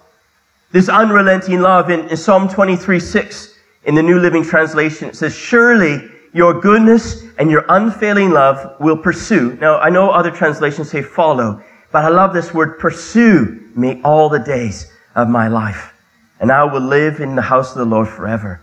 This 0.72 0.88
unrelenting 0.88 1.60
love. 1.60 1.90
In, 1.90 2.08
in 2.10 2.18
Psalm 2.18 2.48
23 2.48 3.00
6, 3.00 3.56
in 3.86 3.96
the 3.96 4.04
New 4.04 4.20
Living 4.20 4.44
Translation, 4.44 5.10
it 5.10 5.16
says, 5.16 5.36
Surely 5.36 6.10
your 6.34 6.60
goodness 6.62 7.24
and 7.38 7.52
your 7.52 7.66
unfailing 7.70 8.32
love 8.32 8.80
will 8.80 8.98
pursue. 8.98 9.58
Now, 9.60 9.80
I 9.80 9.90
know 9.90 10.12
other 10.12 10.32
translations 10.32 10.90
say 10.90 11.02
follow, 11.02 11.62
but 11.92 12.06
I 12.06 12.10
love 12.10 12.34
this 12.34 12.54
word 12.54 12.80
pursue 12.80 13.70
me 13.76 14.02
all 14.04 14.30
the 14.30 14.40
days 14.40 14.92
of 15.16 15.28
my 15.28 15.48
life. 15.48 15.94
And 16.40 16.52
I 16.52 16.64
will 16.64 16.82
live 16.82 17.20
in 17.20 17.36
the 17.36 17.42
house 17.42 17.72
of 17.72 17.80
the 17.80 17.86
Lord 17.86 18.08
forever. 18.08 18.62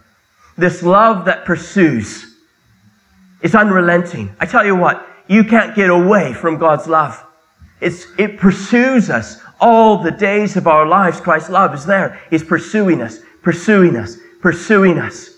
This 0.57 0.83
love 0.83 1.27
that 1.27 1.45
pursues 1.45 2.28
is 3.43 3.55
unrelenting. 3.55 4.35
I 4.41 4.47
tell 4.47 4.65
you 4.65 4.77
what, 4.77 5.07
you 5.29 5.45
can't 5.45 5.75
get 5.75 5.91
away 5.91 6.33
from 6.33 6.59
God's 6.59 6.87
love. 6.87 7.25
It's, 7.81 8.07
it 8.19 8.39
pursues 8.39 9.11
us 9.11 9.41
all 9.61 10.03
the 10.03 10.11
days 10.11 10.57
of 10.57 10.67
our 10.67 10.87
lives. 10.87 11.21
Christ's 11.21 11.51
love 11.51 11.75
is 11.75 11.87
there. 11.87 12.21
It's 12.31 12.45
pursuing 12.45 13.01
us, 13.01 13.21
pursuing 13.43 13.97
us, 13.97 14.17
pursuing 14.41 14.99
us. 14.99 15.31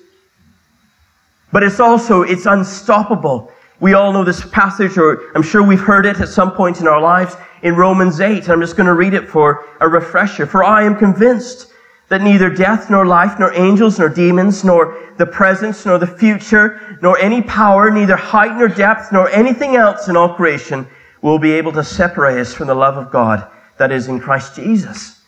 But 1.53 1.63
it's 1.63 1.81
also, 1.81 2.23
it's 2.23 2.47
unstoppable. 2.47 3.53
We 3.81 3.95
all 3.95 4.13
know 4.13 4.25
this 4.25 4.47
passage, 4.51 4.97
or 4.97 5.33
I'm 5.35 5.43
sure 5.43 5.63
we've 5.63 5.81
heard 5.81 6.07
it 6.07 6.21
at 6.21 6.29
some 6.29 6.53
point 6.53 6.81
in 6.81 6.87
our 6.87 7.01
lives 7.01 7.37
in 7.63 7.75
Romans 7.75 8.21
8. 8.21 8.49
I'm 8.49 8.61
just 8.61 8.77
going 8.77 8.87
to 8.87 8.95
read 8.95 9.15
it 9.15 9.29
for 9.29 9.67
a 9.81 9.89
refresher. 9.89 10.47
For 10.47 10.63
I 10.63 10.85
am 10.85 10.97
convinced 10.97 11.70
that 12.11 12.21
neither 12.21 12.51
death, 12.51 12.91
nor 12.91 13.07
life, 13.07 13.39
nor 13.39 13.55
angels, 13.55 13.99
nor 13.99 14.09
demons, 14.09 14.65
nor 14.65 15.15
the 15.17 15.25
presence, 15.25 15.87
nor 15.87 15.97
the 15.97 16.07
future, 16.07 16.99
nor 17.01 17.17
any 17.19 17.41
power, 17.41 17.89
neither 17.89 18.17
height 18.17 18.57
nor 18.57 18.67
depth, 18.69 19.13
nor 19.13 19.31
anything 19.31 19.77
else 19.77 20.09
in 20.09 20.17
all 20.17 20.35
creation 20.35 20.87
will 21.23 21.39
be 21.39 21.53
able 21.53 21.71
to 21.71 21.85
separate 21.85 22.39
us 22.39 22.53
from 22.53 22.67
the 22.67 22.75
love 22.75 22.97
of 22.97 23.13
God 23.13 23.49
that 23.79 23.93
is 23.93 24.09
in 24.09 24.19
Christ 24.19 24.57
Jesus. 24.57 25.23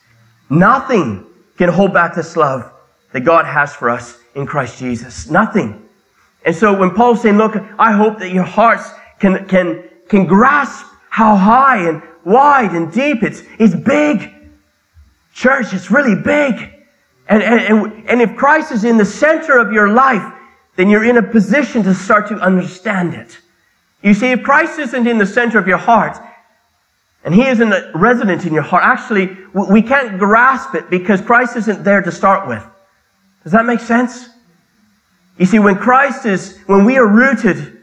Nothing 0.50 1.24
can 1.56 1.68
hold 1.68 1.94
back 1.94 2.16
this 2.16 2.36
love 2.36 2.72
that 3.12 3.20
God 3.20 3.46
has 3.46 3.72
for 3.72 3.88
us 3.88 4.18
in 4.34 4.44
Christ 4.44 4.78
Jesus. 4.78 5.30
Nothing. 5.30 5.88
And 6.44 6.54
so 6.54 6.76
when 6.76 6.90
Paul's 6.90 7.22
saying, 7.22 7.36
look, 7.36 7.54
I 7.78 7.92
hope 7.92 8.18
that 8.18 8.32
your 8.32 8.42
hearts 8.42 8.90
can, 9.20 9.46
can, 9.46 9.88
can 10.08 10.26
grasp 10.26 10.84
how 11.10 11.36
high 11.36 11.88
and 11.88 12.02
wide 12.24 12.72
and 12.72 12.92
deep 12.92 13.22
it's, 13.22 13.42
it's 13.60 13.74
big. 13.74 14.31
Church, 15.32 15.72
it's 15.72 15.90
really 15.90 16.20
big. 16.20 16.72
And, 17.28 17.42
and, 17.42 18.08
and 18.08 18.20
if 18.20 18.36
Christ 18.36 18.72
is 18.72 18.84
in 18.84 18.96
the 18.96 19.04
center 19.04 19.58
of 19.58 19.72
your 19.72 19.88
life, 19.88 20.22
then 20.76 20.88
you're 20.88 21.04
in 21.04 21.16
a 21.16 21.22
position 21.22 21.82
to 21.84 21.94
start 21.94 22.28
to 22.28 22.34
understand 22.36 23.14
it. 23.14 23.38
You 24.02 24.14
see, 24.14 24.32
if 24.32 24.42
Christ 24.42 24.78
isn't 24.78 25.06
in 25.06 25.18
the 25.18 25.26
center 25.26 25.58
of 25.58 25.66
your 25.66 25.78
heart, 25.78 26.18
and 27.24 27.34
He 27.34 27.46
isn't 27.46 27.72
resident 27.94 28.46
in 28.46 28.52
your 28.52 28.62
heart, 28.62 28.82
actually, 28.84 29.36
we 29.54 29.80
can't 29.80 30.18
grasp 30.18 30.74
it 30.74 30.90
because 30.90 31.20
Christ 31.20 31.56
isn't 31.56 31.84
there 31.84 32.02
to 32.02 32.10
start 32.10 32.48
with. 32.48 32.64
Does 33.44 33.52
that 33.52 33.64
make 33.64 33.80
sense? 33.80 34.28
You 35.38 35.46
see, 35.46 35.58
when 35.58 35.76
Christ 35.76 36.26
is, 36.26 36.58
when 36.66 36.84
we 36.84 36.98
are 36.98 37.06
rooted 37.06 37.78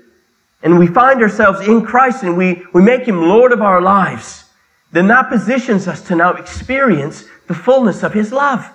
and 0.62 0.78
we 0.78 0.88
find 0.88 1.22
ourselves 1.22 1.66
in 1.68 1.86
Christ 1.86 2.24
and 2.24 2.38
we, 2.38 2.64
we 2.74 2.82
make 2.82 3.04
Him 3.04 3.22
Lord 3.22 3.52
of 3.52 3.62
our 3.62 3.82
lives, 3.82 4.46
then 4.92 5.08
that 5.08 5.30
positions 5.30 5.88
us 5.88 6.02
to 6.08 6.16
now 6.16 6.34
experience 6.34 7.26
the 7.48 7.54
fullness 7.54 8.04
of 8.04 8.14
His 8.14 8.32
love. 8.32 8.68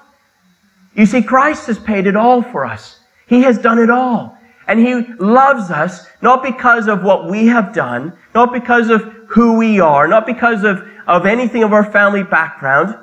You 0.94 1.06
see, 1.06 1.23
Christ 1.23 1.66
has 1.66 1.78
paid 1.78 2.06
it 2.06 2.16
all 2.16 2.42
for 2.42 2.64
us. 2.64 3.00
He 3.26 3.42
has 3.42 3.59
done 3.59 3.78
it 3.78 3.90
all. 3.90 4.38
And 4.68 4.78
He 4.78 5.02
loves 5.18 5.71
us 5.71 6.06
not 6.23 6.42
because 6.42 6.87
of 6.87 7.02
what 7.02 7.28
we 7.28 7.47
have 7.47 7.75
done, 7.75 8.12
not 8.35 8.52
because 8.52 8.90
of 8.90 9.02
who 9.28 9.59
we 9.59 9.80
are, 9.80 10.06
not 10.06 10.26
because 10.26 10.62
of, 10.62 10.87
of 11.06 11.26
anything 11.26 11.64
of 11.64 11.73
our 11.73 11.90
family 11.90 12.23
background. 12.23 12.97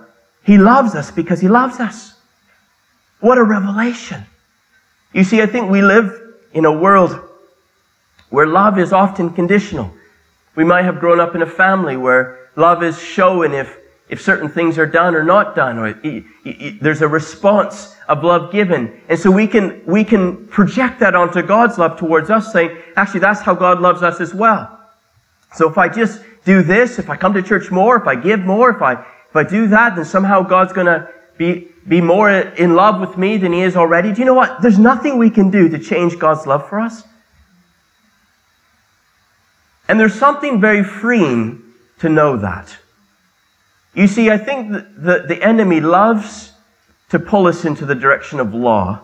He 0.44 0.58
loves 0.58 0.96
us 0.96 1.12
because 1.12 1.41
He 1.41 1.50
loves 1.50 1.80
us. 1.80 2.15
What 3.20 3.38
a 3.38 3.44
revelation. 3.44 4.24
You 5.13 5.24
see, 5.24 5.41
I 5.41 5.46
think 5.46 5.70
we 5.70 5.82
live 5.82 6.18
in 6.53 6.65
a 6.65 6.72
world 6.72 7.20
where 8.30 8.48
love 8.48 8.80
is 8.80 8.94
often 8.94 9.32
conditional. 9.32 9.91
We 10.55 10.63
might 10.63 10.84
have 10.84 11.00
grown 11.00 11.20
up 11.20 11.36
in 11.36 11.41
a 11.41 11.48
family 11.48 11.98
where 11.98 12.50
love 12.55 12.84
is 12.84 13.00
shown 13.01 13.53
if, 13.53 13.77
if 14.10 14.22
certain 14.22 14.50
things 14.50 14.77
are 14.77 14.86
done 14.86 15.15
or 15.15 15.24
not 15.24 15.55
done, 15.55 15.79
or 15.79 15.93
there's 16.81 17.01
a 17.01 17.08
response 17.08 17.96
of 18.10 18.24
love 18.24 18.51
given. 18.51 19.01
And 19.08 19.17
so 19.17 19.31
we 19.31 19.48
can, 19.48 19.81
we 19.86 20.03
can 20.03 20.48
project 20.48 21.00
that 21.00 21.15
onto 21.15 21.41
God's 21.41 21.77
love 21.77 21.98
towards 21.98 22.29
us, 22.29 22.51
saying, 22.51 22.77
actually, 22.98 23.22
that's 23.22 23.41
how 23.41 23.55
God 23.55 23.79
loves 23.79 24.03
us 24.03 24.20
as 24.20 24.34
well. 24.34 24.79
So 25.53 25.70
if 25.70 25.77
I 25.77 25.88
just 25.88 26.22
do 26.43 26.62
this, 26.62 27.00
if 27.00 27.10
I 27.10 27.15
come 27.15 27.34
to 27.34 27.41
church 27.41 27.72
more, 27.72 27.96
if 27.96 28.08
I 28.08 28.15
give 28.15 28.41
more, 28.41 28.70
if 28.72 28.81
I, 28.81 28.93
if 28.93 29.36
I 29.36 29.43
do 29.43 29.67
that, 29.67 29.96
then 29.96 30.05
somehow 30.05 30.41
God's 30.41 30.74
gonna 30.74 31.10
be, 31.38 31.70
be 31.88 32.01
more 32.01 32.29
in 32.29 32.75
love 32.75 33.00
with 33.00 33.17
me 33.17 33.38
than 33.38 33.53
he 33.53 33.62
is 33.62 33.75
already. 33.75 34.12
Do 34.12 34.20
you 34.20 34.25
know 34.25 34.34
what? 34.34 34.62
There's 34.62 34.79
nothing 34.79 35.17
we 35.17 35.29
can 35.29 35.50
do 35.50 35.70
to 35.70 35.79
change 35.79 36.20
God's 36.20 36.46
love 36.46 36.67
for 36.67 36.79
us. 36.79 37.03
And 39.92 40.00
there's 40.00 40.18
something 40.18 40.62
very 40.62 40.86
freeing 40.86 41.62
to 42.00 42.08
know 42.08 42.38
that. 42.38 42.78
You 43.94 44.08
see, 44.08 44.30
I 44.30 44.38
think 44.38 44.72
that 44.72 45.28
the, 45.28 45.44
enemy 45.44 45.82
loves 45.82 46.54
to 47.10 47.20
pull 47.20 47.46
us 47.46 47.66
into 47.66 47.86
the 47.86 47.94
direction 47.94 48.40
of 48.40 48.54
law 48.54 49.02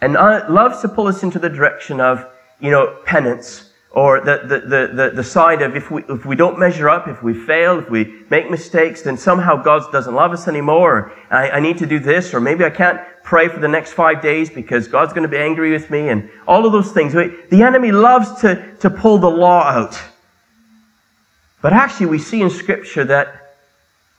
and 0.00 0.16
uh, 0.16 0.44
loves 0.48 0.80
to 0.80 0.88
pull 0.88 1.06
us 1.06 1.22
into 1.22 1.38
the 1.38 1.48
direction 1.48 2.00
of, 2.00 2.26
you 2.58 2.72
know, 2.72 2.98
penance 3.04 3.70
or 3.92 4.20
the, 4.20 4.40
the, 4.48 4.88
the, 4.96 5.10
the, 5.14 5.22
side 5.22 5.62
of 5.62 5.76
if 5.76 5.92
we, 5.92 6.02
if 6.08 6.26
we 6.26 6.34
don't 6.34 6.58
measure 6.58 6.88
up, 6.88 7.06
if 7.06 7.22
we 7.22 7.32
fail, 7.32 7.78
if 7.78 7.88
we 7.88 8.24
make 8.28 8.50
mistakes, 8.50 9.02
then 9.02 9.16
somehow 9.16 9.62
God 9.62 9.92
doesn't 9.92 10.12
love 10.12 10.32
us 10.32 10.48
anymore. 10.48 11.12
I, 11.30 11.50
I 11.50 11.60
need 11.60 11.78
to 11.78 11.86
do 11.86 12.00
this, 12.00 12.34
or 12.34 12.40
maybe 12.40 12.64
I 12.64 12.70
can't 12.70 13.00
pray 13.22 13.46
for 13.46 13.60
the 13.60 13.68
next 13.68 13.92
five 13.92 14.20
days 14.20 14.50
because 14.50 14.88
God's 14.88 15.12
going 15.12 15.22
to 15.22 15.28
be 15.28 15.38
angry 15.38 15.70
with 15.70 15.88
me, 15.88 16.08
and 16.08 16.28
all 16.48 16.66
of 16.66 16.72
those 16.72 16.90
things. 16.90 17.12
The 17.12 17.62
enemy 17.62 17.92
loves 17.92 18.40
to, 18.40 18.74
to 18.80 18.90
pull 18.90 19.18
the 19.18 19.30
law 19.30 19.62
out. 19.62 19.96
But 21.66 21.72
actually, 21.72 22.06
we 22.06 22.20
see 22.20 22.42
in 22.42 22.50
Scripture 22.50 23.02
that 23.06 23.56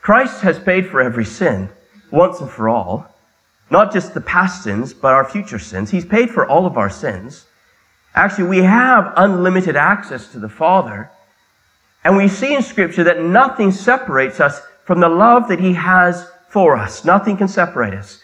Christ 0.02 0.42
has 0.42 0.60
paid 0.60 0.90
for 0.90 1.00
every 1.00 1.24
sin 1.24 1.70
once 2.12 2.42
and 2.42 2.50
for 2.50 2.68
all. 2.68 3.08
Not 3.70 3.94
just 3.94 4.14
the 4.14 4.20
past 4.20 4.66
sins, 4.66 4.94
but 4.94 5.14
our 5.14 5.24
future 5.24 5.58
sins. 5.58 5.90
He's 5.90 6.04
paid 6.04 6.30
for 6.30 6.46
all 6.46 6.66
of 6.66 6.78
our 6.78 6.90
sins. 6.90 7.46
Actually, 8.14 8.50
we 8.50 8.64
have 8.64 9.14
unlimited 9.16 9.78
access 9.78 10.28
to 10.34 10.40
the 10.40 10.50
Father. 10.50 11.10
And 12.04 12.18
we 12.18 12.28
see 12.28 12.54
in 12.54 12.62
Scripture 12.62 13.06
that 13.06 13.22
nothing 13.22 13.72
separates 13.72 14.42
us 14.42 14.62
from 14.84 15.00
the 15.00 15.08
love 15.08 15.48
that 15.48 15.62
He 15.62 15.72
has 15.72 16.30
for 16.50 16.76
us. 16.76 17.06
Nothing 17.06 17.38
can 17.38 17.48
separate 17.48 17.94
us. 17.94 18.22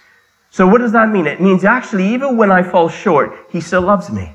So 0.50 0.68
what 0.68 0.80
does 0.80 0.92
that 0.92 1.08
mean? 1.08 1.28
It 1.28 1.40
means 1.40 1.64
actually, 1.64 2.14
even 2.14 2.36
when 2.36 2.52
I 2.52 2.62
fall 2.62 2.90
short, 2.90 3.32
He 3.50 3.62
still 3.62 3.84
loves 3.84 4.10
me. 4.10 4.34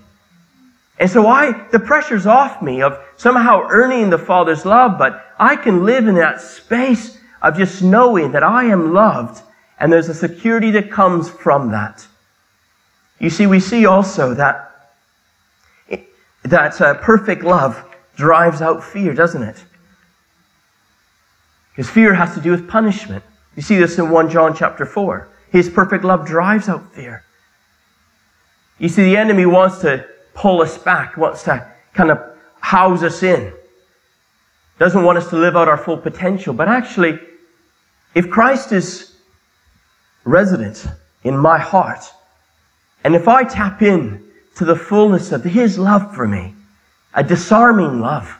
And 0.99 1.09
so 1.09 1.27
I, 1.27 1.53
the 1.71 1.79
pressure's 1.79 2.27
off 2.27 2.61
me 2.61 2.83
of 2.83 2.99
somehow 3.17 3.67
earning 3.71 4.11
the 4.11 4.19
Father's 4.19 4.65
love, 4.65 4.99
but 4.99 5.25
I 5.39 5.55
can 5.55 5.85
live 5.85 6.09
in 6.09 6.17
that 6.17 6.41
space 6.41 7.19
of 7.41 7.57
just 7.57 7.83
knowing 7.83 8.33
that 8.33 8.43
I 8.43 8.65
am 8.65 8.93
loved 8.93 9.43
and 9.79 9.93
there's 9.93 10.09
a 10.09 10.15
security 10.15 10.73
that 10.73 10.91
comes 10.91 11.31
from 11.31 11.71
that. 11.71 12.07
You 13.21 13.31
see, 13.31 13.47
we 13.47 13.61
see 13.61 13.87
also 13.87 14.35
that 14.35 14.65
that 16.45 16.81
uh, 16.81 16.95
perfect 16.95 17.43
love 17.43 17.85
drives 18.17 18.63
out 18.63 18.83
fear, 18.83 19.13
doesn't 19.13 19.43
it? 19.43 19.63
Because 21.71 21.91
fear 21.91 22.15
has 22.15 22.35
to 22.35 22.41
do 22.41 22.51
with 22.51 22.69
punishment. 22.69 23.23
You 23.55 23.63
see 23.63 23.77
this 23.77 23.99
in 23.99 24.09
1 24.11 24.31
John 24.31 24.57
chapter 24.57 24.87
4. 24.87 25.29
His 25.51 25.69
perfect 25.69 26.05
love 26.05 26.27
drives 26.27 26.69
out 26.69 26.93
fear. 26.95 27.25
You 28.79 28.89
see, 28.89 29.03
the 29.03 29.17
enemy 29.17 29.47
wants 29.47 29.79
to 29.81 30.07
pull 30.39 30.63
us 30.63 30.79
back, 30.79 31.17
wants 31.17 31.43
to 31.43 31.69
kind 31.95 32.13
of 32.13 32.19
house 32.61 33.03
us 33.03 33.25
in, 33.25 33.53
doesn't 34.79 35.03
want 35.03 35.19
us 35.19 35.29
to 35.31 35.37
live 35.37 35.57
out 35.57 35.67
our 35.67 35.77
full 35.77 35.99
potential. 35.99 36.55
But 36.55 36.69
actually, 36.69 37.19
if 38.15 38.31
Christ 38.31 38.71
is 38.71 39.17
resident 40.25 40.87
in 41.25 41.37
my 41.37 41.59
heart, 41.59 42.05
and 43.03 43.17
if 43.17 43.27
I 43.27 43.43
tap 43.43 43.83
in 43.83 44.25
to 44.57 44.65
the 44.65 44.77
fullness 44.77 45.33
of 45.33 45.43
His 45.43 45.77
love 45.77 46.15
for 46.15 46.29
me, 46.29 46.55
a 47.15 47.25
disarming 47.25 48.01
love, 48.01 48.39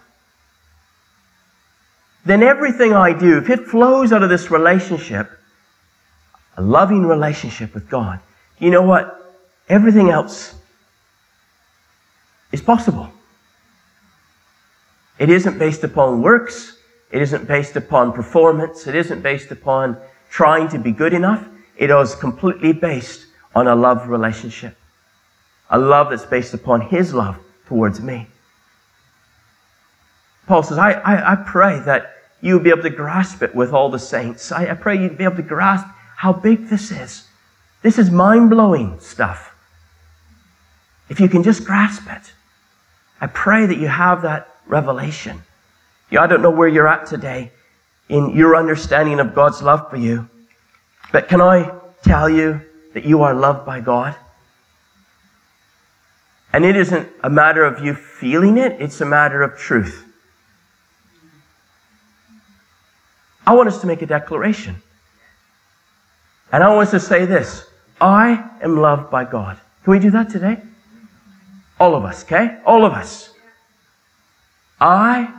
then 2.25 2.45
everything 2.45 2.93
I 2.93 3.13
do, 3.13 3.39
if 3.39 3.51
it 3.51 3.67
flows 3.67 4.13
out 4.13 4.23
of 4.23 4.29
this 4.29 4.53
relationship, 4.53 5.29
a 6.57 6.63
loving 6.63 7.07
relationship 7.07 7.75
with 7.75 7.91
God, 7.91 8.21
you 8.61 8.71
know 8.71 8.83
what? 8.83 9.37
Everything 9.69 10.11
else 10.11 10.55
is 12.53 12.63
possible. 12.63 13.11
It 15.19 15.31
isn't 15.31 15.59
based 15.59 15.85
upon 15.85 16.23
works. 16.23 16.79
It 17.11 17.23
isn't 17.23 17.49
based 17.49 17.77
upon 17.77 18.13
performance. 18.13 18.87
It 18.87 18.95
isn't 18.95 19.23
based 19.23 19.51
upon 19.51 19.97
trying 20.31 20.69
to 20.69 20.79
be 20.79 20.93
good 20.93 21.13
enough. 21.13 21.47
It 21.77 21.91
is 21.91 22.15
completely 22.15 22.73
based 22.73 23.27
on 23.55 23.67
a 23.67 23.75
love 23.75 24.09
relationship. 24.09 24.77
A 25.71 25.79
love 25.79 26.11
that's 26.11 26.25
based 26.25 26.55
upon 26.55 26.81
His 26.81 27.13
love 27.13 27.39
towards 27.67 28.01
me. 28.01 28.27
Paul 30.47 30.63
says, 30.63 30.79
I, 30.79 30.93
I, 30.93 31.33
I 31.33 31.37
pray 31.37 31.81
that 31.81 32.15
you'll 32.41 32.61
be 32.61 32.71
able 32.71 32.83
to 32.83 32.91
grasp 32.91 33.43
it 33.43 33.55
with 33.55 33.73
all 33.73 33.91
the 33.91 33.99
saints. 33.99 34.51
I, 34.51 34.71
I 34.71 34.75
pray 34.75 34.97
you'd 34.97 35.19
be 35.19 35.25
able 35.25 35.37
to 35.37 35.43
grasp 35.43 35.87
how 36.17 36.33
big 36.33 36.69
this 36.69 36.91
is. 36.91 37.27
This 37.83 37.99
is 37.99 38.11
mind 38.11 38.51
blowing 38.51 38.99
stuff. 38.99 39.55
If 41.09 41.21
you 41.21 41.29
can 41.29 41.43
just 41.43 41.65
grasp 41.65 42.11
it, 42.11 42.33
I 43.21 43.27
pray 43.27 43.67
that 43.67 43.79
you 43.79 43.89
have 43.89 44.23
that 44.23 44.49
revelation. 44.67 45.43
I 46.13 46.27
don't 46.27 46.43
know 46.43 46.51
where 46.51 46.69
you're 46.69 46.89
at 46.89 47.07
today 47.07 47.53
in 48.09 48.31
your 48.31 48.57
understanding 48.57 49.21
of 49.21 49.35
God's 49.35 49.63
love 49.63 49.91
for 49.91 49.97
you, 49.97 50.29
but 51.13 51.29
can 51.29 51.41
I 51.41 51.73
tell 52.03 52.29
you 52.29 52.61
that 52.95 53.05
you 53.05 53.23
are 53.23 53.35
loved 53.35 53.67
by 53.67 53.81
God? 53.81 54.17
And 56.53 56.65
it 56.65 56.77
isn't 56.77 57.09
a 57.23 57.29
matter 57.29 57.65
of 57.65 57.85
you 57.85 57.95
feeling 57.95 58.57
it, 58.57 58.81
it's 58.81 59.01
a 59.01 59.05
matter 59.05 59.43
of 59.43 59.59
truth. 59.59 60.05
I 63.47 63.55
want 63.55 63.69
us 63.69 63.81
to 63.81 63.87
make 63.87 64.03
a 64.03 64.07
declaration. 64.07 64.77
And 66.53 66.63
I 66.63 66.75
want 66.75 66.89
us 66.89 66.91
to 66.93 67.01
say 67.01 67.27
this 67.27 67.67
I 68.01 68.49
am 68.63 68.79
loved 68.79 69.11
by 69.11 69.25
God. 69.25 69.59
Can 69.85 69.93
we 69.93 69.99
do 69.99 70.11
that 70.13 70.31
today? 70.31 70.59
All 71.81 71.95
of 71.95 72.05
us, 72.05 72.25
okay? 72.25 72.59
All 72.67 72.85
of 72.85 72.93
us. 72.93 73.33
I 74.81 75.33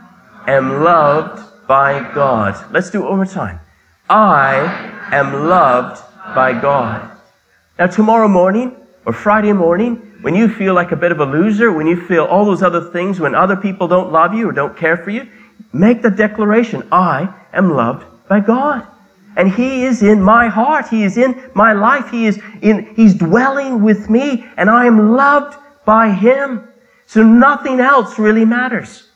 am 0.46 0.82
loved 0.82 1.66
by 1.66 2.12
God. 2.14 2.72
Let's 2.72 2.90
do 2.90 3.02
it 3.04 3.08
one 3.08 3.16
more 3.16 3.26
time. 3.26 3.60
I 4.08 5.08
am 5.12 5.48
loved 5.48 6.02
by 6.34 6.58
God. 6.58 7.10
Now, 7.78 7.86
tomorrow 7.86 8.28
morning 8.28 8.76
or 9.06 9.12
Friday 9.12 9.52
morning, 9.52 9.96
when 10.20 10.34
you 10.34 10.48
feel 10.48 10.74
like 10.74 10.92
a 10.92 10.96
bit 10.96 11.12
of 11.12 11.20
a 11.20 11.24
loser, 11.24 11.72
when 11.72 11.86
you 11.86 11.96
feel 12.06 12.24
all 12.24 12.44
those 12.44 12.62
other 12.62 12.90
things, 12.90 13.20
when 13.20 13.34
other 13.34 13.56
people 13.56 13.88
don't 13.88 14.12
love 14.12 14.34
you 14.34 14.48
or 14.48 14.52
don't 14.52 14.76
care 14.76 14.96
for 14.96 15.10
you, 15.10 15.26
make 15.72 16.02
the 16.02 16.10
declaration 16.10 16.86
I 16.92 17.32
am 17.52 17.74
loved 17.74 18.04
by 18.28 18.40
God. 18.40 18.86
And 19.36 19.50
He 19.50 19.84
is 19.84 20.02
in 20.02 20.20
my 20.20 20.48
heart. 20.48 20.88
He 20.88 21.04
is 21.04 21.16
in 21.16 21.50
my 21.54 21.72
life. 21.72 22.10
He 22.10 22.26
is 22.26 22.40
in, 22.60 22.94
He's 22.96 23.14
dwelling 23.14 23.82
with 23.82 24.10
me, 24.10 24.46
and 24.56 24.68
I 24.68 24.86
am 24.86 25.12
loved 25.16 25.56
by 25.90 26.12
Him. 26.12 26.68
So 27.06 27.24
nothing 27.24 27.80
else 27.80 28.16
really 28.16 28.44
matters 28.44 29.08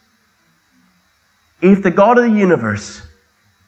if 1.62 1.84
the 1.84 1.90
God 1.92 2.18
of 2.18 2.24
the 2.24 2.36
universe, 2.36 3.00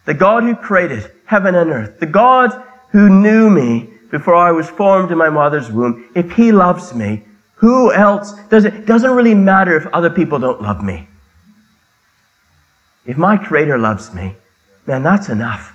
the 0.06 0.12
God 0.12 0.42
who 0.42 0.56
created 0.56 1.12
heaven 1.24 1.54
and 1.54 1.70
earth, 1.70 2.00
the 2.00 2.06
God 2.06 2.50
who 2.90 3.08
knew 3.08 3.48
me 3.48 3.90
before 4.10 4.34
I 4.34 4.50
was 4.50 4.68
formed 4.68 5.12
in 5.12 5.18
my 5.18 5.30
mother's 5.30 5.70
womb, 5.70 6.10
if 6.16 6.32
he 6.32 6.50
loves 6.50 6.94
me, 6.94 7.24
who 7.54 7.92
else 7.92 8.32
does 8.50 8.64
it 8.64 8.86
doesn't 8.86 9.12
really 9.12 9.36
matter 9.36 9.76
if 9.76 9.86
other 9.92 10.10
people 10.10 10.40
don't 10.40 10.60
love 10.60 10.82
me. 10.82 11.08
If 13.06 13.16
my 13.16 13.36
creator 13.36 13.78
loves 13.78 14.12
me, 14.12 14.34
man, 14.84 15.04
that's 15.04 15.28
enough. 15.28 15.72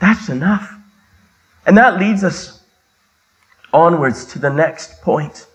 That's 0.00 0.28
enough. 0.28 0.72
And 1.66 1.76
that 1.76 1.98
leads 1.98 2.22
us 2.22 2.61
onwards 3.72 4.24
to 4.26 4.38
the 4.38 4.50
next 4.50 5.00
point, 5.02 5.46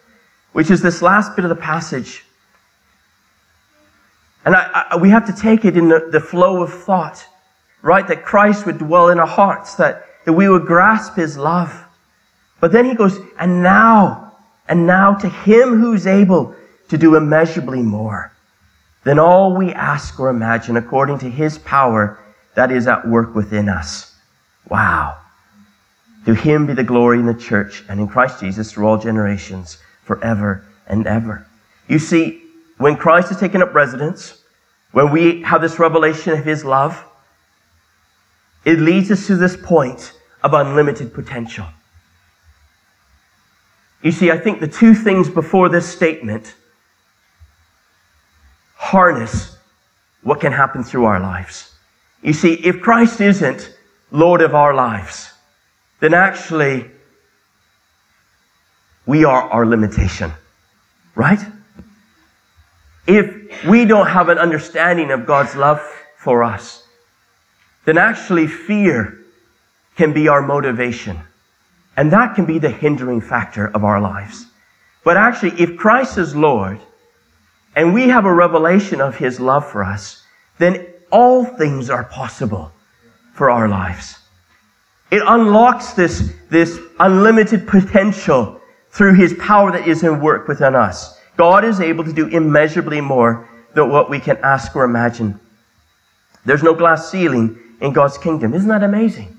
which 0.53 0.71
is 0.71 0.82
this 0.82 1.01
last 1.01 1.36
bit 1.36 1.45
of 1.45 1.49
the 1.49 1.56
passage 1.56 2.23
and 4.47 4.56
I, 4.56 4.86
I, 4.91 4.95
we 4.95 5.10
have 5.10 5.25
to 5.25 5.34
take 5.34 5.65
it 5.65 5.75
in 5.75 5.89
the, 5.89 6.08
the 6.10 6.21
flow 6.21 6.63
of 6.63 6.73
thought, 6.73 7.25
right? 7.82 8.08
That 8.08 8.23
Christ 8.23 8.65
would 8.65 8.77
dwell 8.77 9.10
in 9.10 9.19
our 9.19 9.27
hearts, 9.27 9.75
that, 9.75 10.06
that 10.23 10.32
we 10.32 10.47
would 10.47 10.65
grasp 10.65 11.17
his 11.17 11.38
love. 11.38 11.84
But 12.62 12.71
then 12.71 12.86
he 12.86 12.95
goes, 12.95 13.19
and 13.38 13.62
now, 13.62 14.38
and 14.69 14.88
now 14.88 15.15
to 15.15 15.27
him 15.27 15.82
who's 15.82 16.08
able 16.08 16.56
to 16.88 16.97
do 16.97 17.17
immeasurably 17.17 17.82
more 17.82 18.32
than 19.03 19.19
all 19.19 19.53
we 19.53 19.73
ask 19.73 20.17
or 20.17 20.30
imagine 20.30 20.77
according 20.77 21.19
to 21.19 21.30
his 21.30 21.58
power 21.58 22.17
that 22.56 22.71
is 22.71 22.88
at 22.88 23.06
work 23.06 23.36
within 23.36 23.67
us. 23.67 24.15
Wow. 24.69 25.17
To 26.27 26.33
him 26.33 26.65
be 26.65 26.73
the 26.73 26.83
glory 26.83 27.19
in 27.19 27.25
the 27.25 27.33
church 27.33 27.85
and 27.87 28.01
in 28.01 28.07
Christ 28.09 28.41
Jesus 28.41 28.73
through 28.73 28.85
all 28.85 28.97
generations, 28.97 29.77
forever 30.03 30.65
and 30.85 31.07
ever. 31.07 31.47
You 31.87 31.99
see, 31.99 32.43
when 32.79 32.97
Christ 32.97 33.29
has 33.29 33.39
taken 33.39 33.61
up 33.61 33.73
residence, 33.73 34.43
when 34.91 35.09
we 35.11 35.41
have 35.43 35.61
this 35.61 35.79
revelation 35.79 36.33
of 36.33 36.43
his 36.43 36.65
love, 36.65 37.01
it 38.65 38.77
leads 38.77 39.09
us 39.09 39.25
to 39.27 39.37
this 39.37 39.55
point 39.55 40.11
of 40.43 40.53
unlimited 40.53 41.13
potential. 41.13 41.65
You 44.01 44.11
see, 44.11 44.29
I 44.29 44.37
think 44.37 44.59
the 44.59 44.67
two 44.67 44.93
things 44.93 45.29
before 45.29 45.69
this 45.69 45.87
statement 45.87 46.55
harness 48.75 49.55
what 50.23 50.41
can 50.41 50.51
happen 50.51 50.83
through 50.83 51.05
our 51.05 51.21
lives. 51.21 51.71
You 52.21 52.33
see, 52.33 52.55
if 52.55 52.81
Christ 52.81 53.21
isn't 53.21 53.73
Lord 54.11 54.41
of 54.41 54.53
our 54.53 54.73
lives, 54.73 55.31
then 55.99 56.13
actually 56.13 56.89
we 59.05 59.23
are 59.23 59.43
our 59.49 59.65
limitation, 59.65 60.31
right? 61.15 61.39
if 63.07 63.65
we 63.65 63.86
don't 63.86 64.07
have 64.07 64.29
an 64.29 64.38
understanding 64.38 65.12
of 65.12 65.25
God's 65.25 65.55
love 65.55 65.81
for 66.17 66.43
us, 66.43 66.83
then 67.86 67.97
actually 67.97 68.47
fear 68.47 69.19
can 69.95 70.13
be 70.13 70.27
our 70.27 70.41
motivation. 70.41 71.17
And 71.95 72.12
that 72.12 72.36
can 72.36 72.45
be 72.45 72.60
the 72.60 72.69
hindering 72.69 73.21
factor 73.21 73.69
of 73.69 73.83
our 73.83 73.99
lives. 73.99 74.45
But 75.03 75.17
actually, 75.17 75.60
if 75.60 75.77
Christ 75.77 76.17
is 76.17 76.36
Lord, 76.36 76.79
and 77.75 77.93
we 77.93 78.10
have 78.10 78.25
a 78.25 78.33
revelation 78.33 78.99
of 78.99 79.15
His 79.15 79.39
love 79.39 79.65
for 79.65 79.83
us, 79.83 80.21
then 80.60 80.86
all 81.12 81.45
things 81.45 81.89
are 81.89 82.03
possible 82.03 82.71
for 83.33 83.49
our 83.49 83.69
lives. 83.69 84.16
It 85.11 85.23
unlocks 85.25 85.93
this, 85.93 86.33
this 86.49 86.79
unlimited 86.99 87.67
potential 87.67 88.59
through 88.91 89.13
His 89.13 89.33
power 89.35 89.71
that 89.71 89.87
is 89.87 90.03
in 90.03 90.19
work 90.19 90.47
within 90.47 90.75
us. 90.75 91.19
God 91.37 91.63
is 91.63 91.79
able 91.79 92.03
to 92.03 92.11
do 92.11 92.27
immeasurably 92.27 92.99
more 92.99 93.47
than 93.73 93.89
what 93.89 94.09
we 94.09 94.19
can 94.19 94.37
ask 94.37 94.75
or 94.75 94.83
imagine. 94.83 95.39
There's 96.45 96.63
no 96.63 96.73
glass 96.73 97.11
ceiling 97.11 97.57
in 97.79 97.93
God's 97.93 98.17
kingdom. 98.17 98.53
Isn't 98.53 98.69
that 98.69 98.83
amazing? 98.83 99.35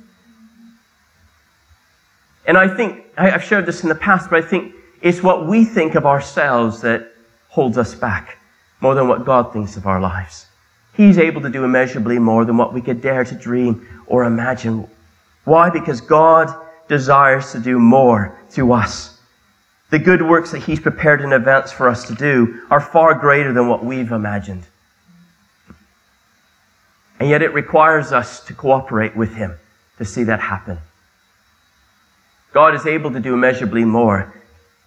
And 2.46 2.56
I 2.56 2.68
think, 2.68 3.04
I've 3.18 3.44
shared 3.44 3.66
this 3.66 3.82
in 3.82 3.88
the 3.88 3.94
past, 3.94 4.30
but 4.30 4.42
I 4.42 4.46
think 4.46 4.74
it's 5.02 5.22
what 5.22 5.46
we 5.46 5.64
think 5.64 5.96
of 5.96 6.06
ourselves 6.06 6.80
that 6.80 7.12
holds 7.48 7.76
us 7.76 7.94
back 7.94 8.38
more 8.80 8.94
than 8.94 9.08
what 9.08 9.24
God 9.24 9.52
thinks 9.52 9.76
of 9.76 9.86
our 9.86 10.00
lives. 10.00 10.46
He's 10.94 11.18
able 11.18 11.40
to 11.42 11.50
do 11.50 11.64
immeasurably 11.64 12.18
more 12.18 12.44
than 12.44 12.56
what 12.56 12.72
we 12.72 12.80
could 12.80 13.02
dare 13.02 13.24
to 13.24 13.34
dream 13.34 13.86
or 14.06 14.24
imagine. 14.24 14.88
Why? 15.48 15.70
Because 15.70 16.00
God 16.00 16.54
desires 16.88 17.52
to 17.52 17.58
do 17.58 17.78
more 17.78 18.38
to 18.52 18.72
us 18.72 19.18
the 19.90 19.98
good 19.98 20.22
works 20.22 20.50
that 20.50 20.60
He's 20.60 20.80
prepared 20.80 21.22
in 21.22 21.32
advance 21.32 21.72
for 21.72 21.88
us 21.88 22.06
to 22.08 22.14
do 22.14 22.62
are 22.70 22.80
far 22.80 23.14
greater 23.14 23.52
than 23.52 23.68
what 23.68 23.84
we've 23.84 24.12
imagined. 24.12 24.64
And 27.18 27.28
yet 27.28 27.42
it 27.42 27.54
requires 27.54 28.12
us 28.12 28.44
to 28.46 28.54
cooperate 28.54 29.16
with 29.16 29.34
Him 29.34 29.56
to 29.96 30.04
see 30.04 30.24
that 30.24 30.40
happen. 30.40 30.78
God 32.52 32.74
is 32.74 32.86
able 32.86 33.12
to 33.12 33.20
do 33.20 33.34
immeasurably 33.34 33.84
more, 33.84 34.32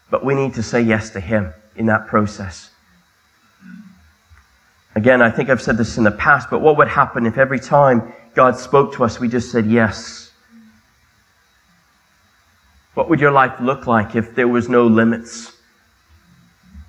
but 0.09 0.23
we 0.23 0.35
need 0.35 0.53
to 0.55 0.63
say 0.63 0.81
yes 0.81 1.09
to 1.11 1.19
Him 1.19 1.53
in 1.75 1.87
that 1.87 2.07
process. 2.07 2.69
Again, 4.93 5.21
I 5.21 5.31
think 5.31 5.49
I've 5.49 5.61
said 5.61 5.77
this 5.77 5.97
in 5.97 6.03
the 6.03 6.11
past, 6.11 6.49
but 6.49 6.61
what 6.61 6.77
would 6.77 6.87
happen 6.87 7.25
if 7.25 7.37
every 7.37 7.59
time 7.59 8.13
God 8.35 8.57
spoke 8.57 8.93
to 8.95 9.03
us, 9.03 9.19
we 9.19 9.27
just 9.27 9.51
said 9.51 9.65
yes? 9.65 10.30
What 12.93 13.09
would 13.09 13.21
your 13.21 13.31
life 13.31 13.59
look 13.59 13.87
like 13.87 14.15
if 14.15 14.35
there 14.35 14.47
was 14.47 14.67
no 14.67 14.85
limits? 14.87 15.55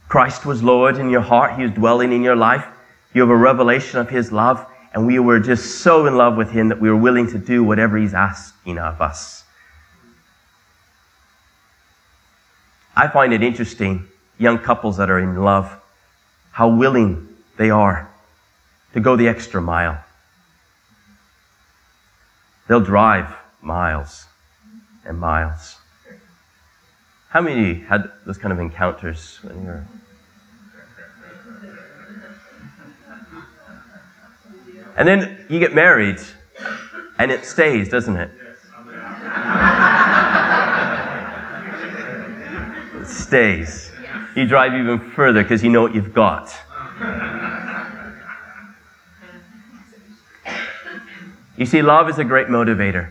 Christ 0.09 0.45
was 0.45 0.63
Lord 0.63 0.99
in 0.99 1.09
your 1.09 1.21
heart. 1.21 1.57
He 1.57 1.63
was 1.63 1.73
dwelling 1.73 2.13
in 2.13 2.23
your 2.23 2.37
life. 2.37 2.67
You 3.15 3.21
have 3.23 3.31
a 3.31 3.37
revelation 3.37 3.99
of 3.99 4.11
His 4.11 4.33
love, 4.33 4.67
and 4.93 5.07
we 5.07 5.19
were 5.19 5.39
just 5.39 5.81
so 5.81 6.07
in 6.07 6.17
love 6.17 6.37
with 6.37 6.51
Him 6.51 6.69
that 6.69 6.81
we 6.81 6.91
were 6.91 6.97
willing 6.97 7.31
to 7.31 7.39
do 7.39 7.63
whatever 7.63 7.97
He's 7.97 8.15
asking 8.15 8.79
of 8.79 9.01
us. 9.01 9.45
I 12.95 13.09
find 13.09 13.33
it 13.33 13.43
interesting, 13.43 14.07
young 14.39 14.59
couples 14.59 14.99
that 14.99 15.09
are 15.09 15.19
in 15.19 15.37
love, 15.37 15.81
how 16.51 16.69
willing 16.69 17.29
they 17.57 17.71
are 17.71 18.11
to 18.93 19.01
go 19.01 19.17
the 19.17 19.29
extra 19.29 19.63
mile. 19.63 20.03
They'll 22.69 22.81
drive 22.81 23.35
miles 23.63 24.27
and 25.05 25.19
miles. 25.19 25.79
How 27.33 27.41
many 27.41 27.81
had 27.81 28.13
those 28.27 28.37
kind 28.37 28.53
of 28.53 28.61
encounters 28.61 29.39
when 29.43 29.63
you 29.63 29.67
were? 29.67 29.85
And 34.99 35.09
then 35.09 35.47
you 35.49 35.59
get 35.59 35.75
married, 35.75 36.21
and 37.19 37.33
it 37.33 37.47
stays, 37.47 37.89
doesn't 37.89 38.19
it? 38.19 38.31
it 43.01 43.07
stays. 43.07 43.91
You 44.37 44.47
drive 44.47 44.75
even 44.75 45.01
further 45.13 45.43
because 45.43 45.65
you 45.65 45.71
know 45.71 45.81
what 45.81 45.95
you've 45.95 46.13
got. 46.13 46.55
You 51.57 51.65
see, 51.65 51.81
love 51.81 52.11
is 52.11 52.19
a 52.19 52.25
great 52.25 52.49
motivator. 52.49 53.11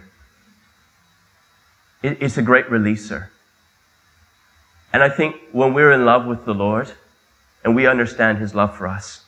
It's 2.03 2.37
a 2.37 2.43
great 2.43 2.67
releaser. 2.67 3.29
And 4.93 5.01
I 5.01 5.09
think 5.09 5.35
when 5.51 5.73
we're 5.73 5.91
in 5.91 6.05
love 6.05 6.25
with 6.25 6.45
the 6.45 6.53
Lord 6.53 6.91
and 7.63 7.75
we 7.75 7.87
understand 7.87 8.37
His 8.37 8.53
love 8.53 8.75
for 8.75 8.87
us, 8.87 9.23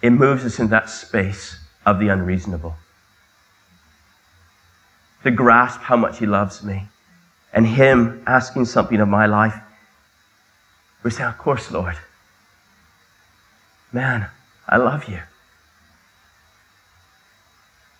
it 0.00 0.10
moves 0.10 0.44
us 0.44 0.58
in 0.58 0.68
that 0.68 0.90
space 0.90 1.58
of 1.86 1.98
the 2.00 2.08
unreasonable. 2.08 2.74
To 5.22 5.30
grasp 5.30 5.80
how 5.80 5.96
much 5.96 6.18
He 6.18 6.26
loves 6.26 6.64
me 6.64 6.88
and 7.52 7.66
Him 7.66 8.22
asking 8.26 8.64
something 8.64 9.00
of 9.00 9.08
my 9.08 9.26
life. 9.26 9.54
We 11.04 11.10
say, 11.10 11.24
Of 11.24 11.38
course, 11.38 11.70
Lord. 11.70 11.96
Man, 13.92 14.26
I 14.68 14.78
love 14.78 15.08
you. 15.08 15.20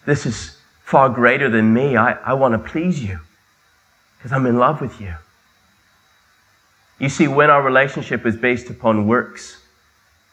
This 0.06 0.26
is 0.26 0.56
far 0.82 1.08
greater 1.08 1.48
than 1.48 1.72
me. 1.72 1.96
I, 1.96 2.12
I 2.12 2.32
want 2.32 2.54
to 2.54 2.70
please 2.70 3.02
you 3.02 3.20
because 4.18 4.32
I'm 4.32 4.46
in 4.46 4.58
love 4.58 4.80
with 4.80 5.00
you. 5.00 5.14
You 7.02 7.08
see, 7.08 7.26
when 7.26 7.50
our 7.50 7.60
relationship 7.60 8.24
is 8.26 8.36
based 8.36 8.70
upon 8.70 9.08
works, 9.08 9.60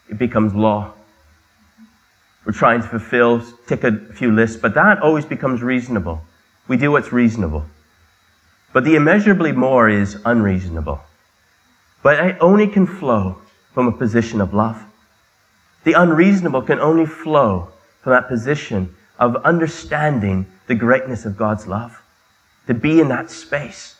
it 0.08 0.18
becomes 0.18 0.54
law. 0.54 0.92
We're 2.44 2.52
trying 2.52 2.80
to 2.80 2.86
fulfill, 2.86 3.42
tick 3.66 3.82
a 3.82 3.98
few 4.14 4.30
lists, 4.30 4.56
but 4.56 4.74
that 4.74 5.02
always 5.02 5.24
becomes 5.24 5.62
reasonable. 5.62 6.20
We 6.68 6.76
do 6.76 6.92
what's 6.92 7.10
reasonable. 7.10 7.64
But 8.72 8.84
the 8.84 8.94
immeasurably 8.94 9.50
more 9.50 9.88
is 9.88 10.20
unreasonable. 10.24 11.00
But 12.04 12.24
it 12.24 12.36
only 12.40 12.68
can 12.68 12.86
flow 12.86 13.42
from 13.74 13.88
a 13.88 13.92
position 13.92 14.40
of 14.40 14.54
love. 14.54 14.80
The 15.82 15.94
unreasonable 15.94 16.62
can 16.62 16.78
only 16.78 17.04
flow 17.04 17.72
from 18.00 18.12
that 18.12 18.28
position 18.28 18.94
of 19.18 19.34
understanding 19.38 20.46
the 20.68 20.76
greatness 20.76 21.24
of 21.24 21.36
God's 21.36 21.66
love. 21.66 22.00
To 22.68 22.74
be 22.74 23.00
in 23.00 23.08
that 23.08 23.28
space. 23.28 23.96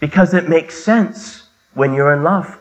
Because 0.00 0.34
it 0.34 0.48
makes 0.48 0.82
sense 0.82 1.48
when 1.74 1.94
you're 1.94 2.12
in 2.12 2.22
love. 2.22 2.58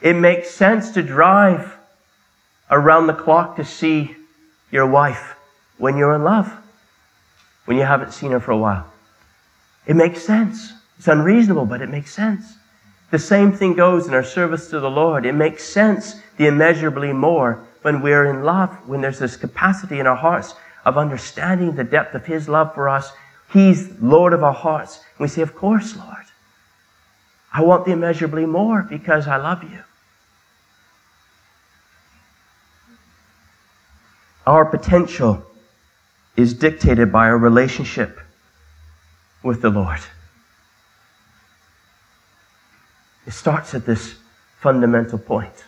It 0.00 0.14
makes 0.14 0.50
sense 0.50 0.90
to 0.90 1.02
drive 1.02 1.74
around 2.70 3.06
the 3.06 3.14
clock 3.14 3.56
to 3.56 3.64
see 3.64 4.14
your 4.70 4.86
wife 4.86 5.34
when 5.78 5.96
you're 5.96 6.14
in 6.14 6.22
love, 6.22 6.52
when 7.64 7.76
you 7.76 7.82
haven't 7.84 8.12
seen 8.12 8.30
her 8.30 8.40
for 8.40 8.52
a 8.52 8.58
while. 8.58 8.86
It 9.86 9.96
makes 9.96 10.22
sense. 10.22 10.72
It's 10.98 11.08
unreasonable, 11.08 11.66
but 11.66 11.80
it 11.80 11.88
makes 11.88 12.12
sense. 12.12 12.56
The 13.10 13.18
same 13.18 13.52
thing 13.52 13.74
goes 13.74 14.06
in 14.06 14.14
our 14.14 14.24
service 14.24 14.68
to 14.70 14.80
the 14.80 14.90
Lord. 14.90 15.24
It 15.24 15.32
makes 15.32 15.64
sense 15.64 16.20
the 16.36 16.46
immeasurably 16.46 17.12
more 17.12 17.64
when 17.82 18.02
we're 18.02 18.26
in 18.26 18.44
love, 18.44 18.70
when 18.86 19.00
there's 19.00 19.18
this 19.18 19.36
capacity 19.36 19.98
in 19.98 20.06
our 20.06 20.16
hearts 20.16 20.54
of 20.84 20.98
understanding 20.98 21.74
the 21.74 21.84
depth 21.84 22.14
of 22.14 22.26
His 22.26 22.48
love 22.48 22.74
for 22.74 22.88
us. 22.88 23.12
He's 23.52 23.90
Lord 24.00 24.32
of 24.32 24.42
our 24.44 24.52
hearts. 24.52 24.96
And 24.96 25.20
we 25.20 25.28
say, 25.28 25.42
Of 25.42 25.54
course, 25.54 25.96
Lord. 25.96 26.16
I 27.52 27.62
want 27.62 27.86
the 27.86 27.92
immeasurably 27.92 28.46
more 28.46 28.82
because 28.82 29.26
I 29.26 29.36
love 29.36 29.62
you. 29.62 29.82
Our 34.46 34.64
potential 34.64 35.44
is 36.36 36.54
dictated 36.54 37.10
by 37.10 37.26
our 37.26 37.38
relationship 37.38 38.20
with 39.42 39.60
the 39.60 39.70
Lord. 39.70 40.00
It 43.26 43.32
starts 43.32 43.74
at 43.74 43.84
this 43.84 44.16
fundamental 44.60 45.18
point. 45.18 45.64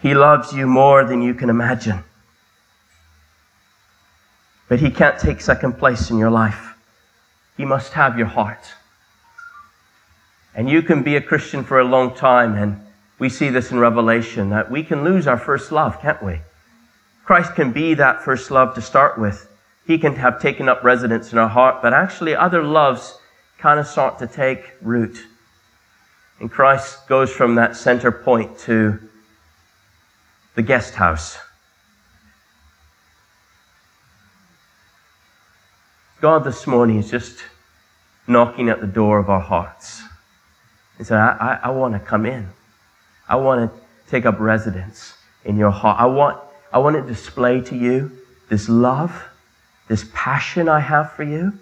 He 0.00 0.14
loves 0.14 0.52
you 0.54 0.66
more 0.66 1.04
than 1.04 1.20
you 1.20 1.34
can 1.34 1.50
imagine. 1.50 2.02
But 4.70 4.78
He 4.78 4.88
can't 4.88 5.18
take 5.18 5.40
second 5.40 5.78
place 5.78 6.10
in 6.10 6.16
your 6.16 6.30
life. 6.30 6.76
He 7.56 7.64
must 7.64 7.92
have 7.94 8.16
your 8.16 8.28
heart. 8.28 8.72
And 10.54 10.70
you 10.70 10.80
can 10.80 11.02
be 11.02 11.16
a 11.16 11.20
Christian 11.20 11.64
for 11.64 11.80
a 11.80 11.84
long 11.84 12.14
time, 12.14 12.54
and 12.54 12.80
we 13.18 13.28
see 13.28 13.48
this 13.48 13.72
in 13.72 13.80
Revelation 13.80 14.50
that 14.50 14.70
we 14.70 14.84
can 14.84 15.02
lose 15.02 15.26
our 15.26 15.36
first 15.36 15.72
love, 15.72 16.00
can't 16.00 16.22
we? 16.22 16.38
Christ 17.24 17.56
can 17.56 17.72
be 17.72 17.94
that 17.94 18.22
first 18.22 18.52
love 18.52 18.76
to 18.76 18.80
start 18.80 19.18
with. 19.18 19.50
He 19.88 19.98
can 19.98 20.14
have 20.14 20.40
taken 20.40 20.68
up 20.68 20.84
residence 20.84 21.32
in 21.32 21.38
our 21.38 21.48
heart, 21.48 21.82
but 21.82 21.92
actually 21.92 22.36
other 22.36 22.62
loves 22.62 23.18
kind 23.58 23.80
of 23.80 23.88
start 23.88 24.20
to 24.20 24.28
take 24.28 24.70
root. 24.80 25.18
And 26.38 26.48
Christ 26.48 27.08
goes 27.08 27.32
from 27.32 27.56
that 27.56 27.74
center 27.74 28.12
point 28.12 28.56
to 28.60 29.00
the 30.54 30.62
guest 30.62 30.94
house. 30.94 31.38
God 36.20 36.44
this 36.44 36.66
morning 36.66 36.98
is 36.98 37.10
just 37.10 37.38
knocking 38.26 38.68
at 38.68 38.82
the 38.82 38.86
door 38.86 39.18
of 39.18 39.30
our 39.30 39.40
hearts. 39.40 40.02
He 40.98 41.04
said, 41.04 41.16
I, 41.16 41.58
I, 41.62 41.68
I 41.68 41.70
want 41.70 41.94
to 41.94 41.98
come 42.00 42.26
in. 42.26 42.46
I 43.26 43.36
want 43.36 43.72
to 43.72 43.80
take 44.10 44.26
up 44.26 44.38
residence 44.38 45.14
in 45.46 45.56
your 45.56 45.70
heart. 45.70 45.98
I 45.98 46.04
want, 46.04 46.38
I 46.74 46.78
want 46.78 46.96
to 46.96 47.02
display 47.02 47.62
to 47.62 47.74
you 47.74 48.12
this 48.50 48.68
love, 48.68 49.28
this 49.88 50.04
passion 50.12 50.68
I 50.68 50.80
have 50.80 51.10
for 51.12 51.22
you. 51.22 51.54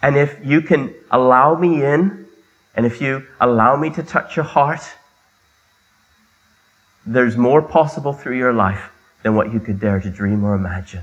And 0.00 0.16
if 0.16 0.38
you 0.42 0.62
can 0.62 0.94
allow 1.10 1.56
me 1.56 1.84
in, 1.84 2.26
and 2.74 2.86
if 2.86 3.02
you 3.02 3.26
allow 3.38 3.76
me 3.76 3.90
to 3.90 4.02
touch 4.02 4.36
your 4.36 4.46
heart, 4.46 4.80
there's 7.04 7.36
more 7.36 7.60
possible 7.60 8.14
through 8.14 8.38
your 8.38 8.54
life 8.54 8.90
than 9.22 9.34
what 9.34 9.52
you 9.52 9.60
could 9.60 9.78
dare 9.78 10.00
to 10.00 10.08
dream 10.08 10.42
or 10.42 10.54
imagine. 10.54 11.02